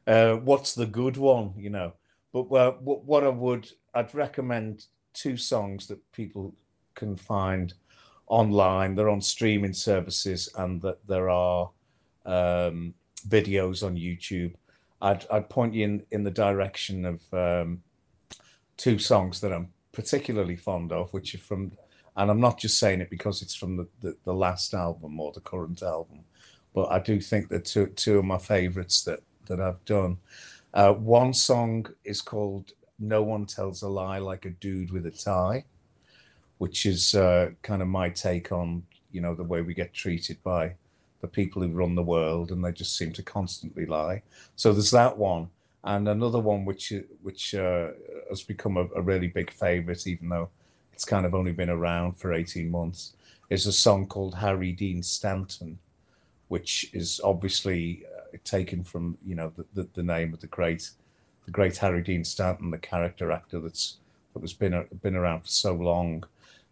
Uh, 0.08 0.34
what's 0.34 0.74
the 0.74 0.86
good 0.86 1.16
one? 1.16 1.52
You 1.56 1.70
know, 1.70 1.92
but 2.32 2.50
what, 2.50 2.82
what 2.82 3.22
I 3.22 3.28
would, 3.28 3.70
I'd 3.94 4.12
recommend 4.16 4.86
two 5.14 5.36
songs 5.36 5.86
that 5.86 6.00
people 6.10 6.56
can 6.96 7.16
find 7.16 7.72
online. 8.30 8.94
They're 8.94 9.10
on 9.10 9.20
streaming 9.20 9.74
services, 9.74 10.48
and 10.56 10.80
that 10.80 11.06
there 11.06 11.28
are 11.28 11.70
um, 12.24 12.94
videos 13.28 13.84
on 13.84 13.96
YouTube. 13.96 14.54
I'd, 15.02 15.26
I'd 15.30 15.50
point 15.50 15.74
you 15.74 15.84
in, 15.84 16.02
in 16.10 16.24
the 16.24 16.30
direction 16.30 17.04
of 17.04 17.34
um, 17.34 17.82
two 18.76 18.98
songs 18.98 19.40
that 19.40 19.52
I'm 19.52 19.68
particularly 19.92 20.56
fond 20.56 20.92
of, 20.92 21.12
which 21.12 21.34
are 21.34 21.38
from, 21.38 21.72
and 22.16 22.30
I'm 22.30 22.40
not 22.40 22.58
just 22.58 22.78
saying 22.78 23.00
it 23.00 23.10
because 23.10 23.42
it's 23.42 23.54
from 23.54 23.76
the, 23.76 23.88
the, 24.00 24.16
the 24.24 24.32
last 24.34 24.72
album 24.74 25.18
or 25.18 25.32
the 25.32 25.40
current 25.40 25.82
album, 25.82 26.20
but 26.72 26.90
I 26.90 27.00
do 27.00 27.20
think 27.20 27.48
that 27.48 27.64
two, 27.64 27.86
two 27.88 28.18
of 28.18 28.24
my 28.24 28.38
favorites 28.38 29.02
that, 29.04 29.20
that 29.46 29.60
I've 29.60 29.84
done. 29.84 30.18
Uh, 30.72 30.92
one 30.92 31.34
song 31.34 31.86
is 32.04 32.22
called 32.22 32.72
No 33.00 33.22
One 33.22 33.44
Tells 33.44 33.82
a 33.82 33.88
Lie 33.88 34.18
Like 34.18 34.44
a 34.44 34.50
Dude 34.50 34.92
with 34.92 35.06
a 35.06 35.10
Tie, 35.10 35.64
which 36.60 36.84
is 36.84 37.14
uh, 37.14 37.48
kind 37.62 37.80
of 37.80 37.88
my 37.88 38.10
take 38.10 38.52
on, 38.52 38.82
you 39.12 39.22
know, 39.22 39.34
the 39.34 39.42
way 39.42 39.62
we 39.62 39.72
get 39.72 39.94
treated 39.94 40.36
by 40.42 40.70
the 41.22 41.26
people 41.26 41.62
who 41.62 41.68
run 41.68 41.94
the 41.94 42.02
world 42.02 42.50
and 42.50 42.62
they 42.62 42.70
just 42.70 42.98
seem 42.98 43.14
to 43.14 43.22
constantly 43.22 43.86
lie. 43.86 44.20
So 44.56 44.74
there's 44.74 44.90
that 44.90 45.16
one. 45.16 45.48
And 45.84 46.06
another 46.06 46.38
one 46.38 46.66
which 46.66 46.92
which 47.22 47.54
uh, 47.54 47.92
has 48.28 48.42
become 48.42 48.76
a, 48.76 48.86
a 48.94 49.00
really 49.00 49.28
big 49.28 49.50
favorite, 49.50 50.06
even 50.06 50.28
though 50.28 50.50
it's 50.92 51.06
kind 51.06 51.24
of 51.24 51.34
only 51.34 51.52
been 51.52 51.70
around 51.70 52.18
for 52.18 52.34
18 52.34 52.70
months, 52.70 53.14
is 53.48 53.66
a 53.66 53.72
song 53.72 54.06
called 54.06 54.34
Harry 54.34 54.72
Dean 54.72 55.02
Stanton, 55.02 55.78
which 56.48 56.90
is 56.92 57.22
obviously 57.24 58.02
uh, 58.14 58.36
taken 58.44 58.84
from 58.84 59.16
you 59.24 59.34
know 59.34 59.50
the, 59.56 59.64
the, 59.72 59.88
the, 59.94 60.02
name 60.02 60.34
of 60.34 60.40
the 60.40 60.46
great 60.46 60.90
the 61.46 61.50
great 61.50 61.78
Harry 61.78 62.02
Dean 62.02 62.22
Stanton, 62.22 62.70
the 62.70 62.76
character 62.76 63.32
actor 63.32 63.60
that's 63.60 63.96
that 64.34 64.40
was 64.40 64.52
been 64.52 64.86
been 65.00 65.16
around 65.16 65.40
for 65.40 65.48
so 65.48 65.72
long. 65.72 66.24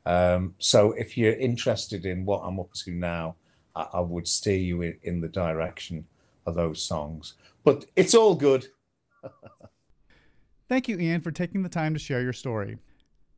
Um, 0.08 0.54
so 0.58 0.92
if 0.92 1.18
you're 1.18 1.34
interested 1.34 2.06
in 2.06 2.24
what 2.24 2.38
I'm 2.38 2.58
up 2.58 2.72
to 2.84 2.92
now, 2.92 3.36
I, 3.76 3.86
I 3.92 4.00
would 4.00 4.26
steer 4.26 4.56
you 4.56 4.80
in, 4.80 4.96
in 5.02 5.20
the 5.20 5.28
direction 5.28 6.06
of 6.46 6.54
those 6.54 6.82
songs. 6.82 7.34
But 7.62 7.84
it's 7.94 8.14
all 8.14 8.34
good. 8.34 8.68
Thank 10.68 10.88
you, 10.88 10.98
Ian, 10.98 11.20
for 11.20 11.30
taking 11.30 11.62
the 11.62 11.68
time 11.68 11.92
to 11.92 12.00
share 12.00 12.22
your 12.22 12.32
story. 12.32 12.78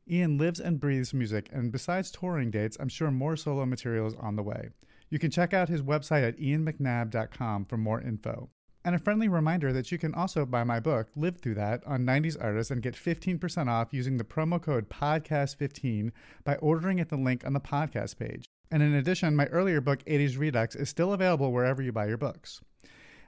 Ian 0.09 0.37
lives 0.37 0.61
and 0.61 0.79
breathes 0.79 1.13
music, 1.13 1.49
and 1.51 1.73
besides 1.73 2.09
touring 2.09 2.51
dates, 2.51 2.77
I'm 2.79 2.87
sure 2.87 3.11
more 3.11 3.35
solo 3.35 3.65
material 3.65 4.07
is 4.07 4.15
on 4.15 4.37
the 4.37 4.43
way. 4.43 4.69
You 5.09 5.19
can 5.19 5.29
check 5.29 5.53
out 5.53 5.67
his 5.67 5.81
website 5.81 6.25
at 6.25 6.39
ianmcnabb.com 6.39 7.65
for 7.65 7.75
more 7.75 8.01
info. 8.01 8.49
And 8.83 8.95
a 8.95 8.99
friendly 8.99 9.27
reminder 9.27 9.71
that 9.73 9.91
you 9.91 9.97
can 9.99 10.13
also 10.15 10.45
buy 10.45 10.63
my 10.63 10.79
book, 10.79 11.09
Lived 11.15 11.41
Through 11.41 11.55
That, 11.55 11.85
on 11.85 12.03
90s 12.03 12.35
Artists 12.41 12.71
and 12.71 12.81
get 12.81 12.95
15% 12.95 13.67
off 13.67 13.93
using 13.93 14.17
the 14.17 14.23
promo 14.23 14.59
code 14.59 14.89
PODCAST15 14.89 16.11
by 16.43 16.55
ordering 16.55 16.99
at 16.99 17.09
the 17.09 17.17
link 17.17 17.45
on 17.45 17.53
the 17.53 17.59
podcast 17.59 18.17
page. 18.17 18.45
And 18.71 18.81
in 18.81 18.95
addition, 18.95 19.35
my 19.35 19.45
earlier 19.47 19.81
book, 19.81 20.03
80s 20.05 20.39
Redux, 20.39 20.75
is 20.75 20.89
still 20.89 21.13
available 21.13 21.51
wherever 21.51 21.81
you 21.81 21.91
buy 21.91 22.07
your 22.07 22.17
books. 22.17 22.61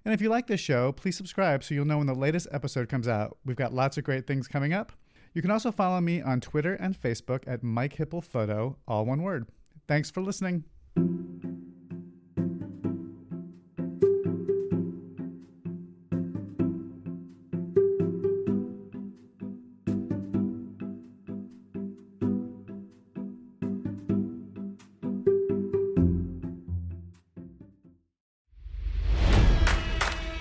And 0.06 0.14
if 0.14 0.22
you 0.22 0.30
like 0.30 0.48
this 0.48 0.60
show, 0.60 0.92
please 0.92 1.16
subscribe 1.16 1.64
so 1.64 1.76
you'll 1.76 1.86
know 1.86 2.00
when 2.00 2.08
the 2.08 2.16
latest 2.16 2.48
episode 2.52 2.90
comes 2.90 3.08
out. 3.08 3.38
We've 3.46 3.56
got 3.56 3.74
lots 3.74 3.98
of 3.98 4.04
great 4.04 4.26
things 4.26 4.48
coming 4.48 4.74
up. 4.74 4.92
You 5.34 5.42
can 5.42 5.52
also 5.52 5.72
follow 5.72 6.02
me 6.02 6.22
on 6.22 6.42
Twitter 6.42 6.74
and 6.76 7.00
Facebook 7.00 7.44
at 7.48 7.64
Mike 7.64 7.96
Hipple 7.96 8.24
Photo, 8.24 8.78
all 8.88 9.06
one 9.06 9.22
word. 9.22 9.48
Thanks 9.88 10.10
for 10.10 10.22
listening. 10.22 10.64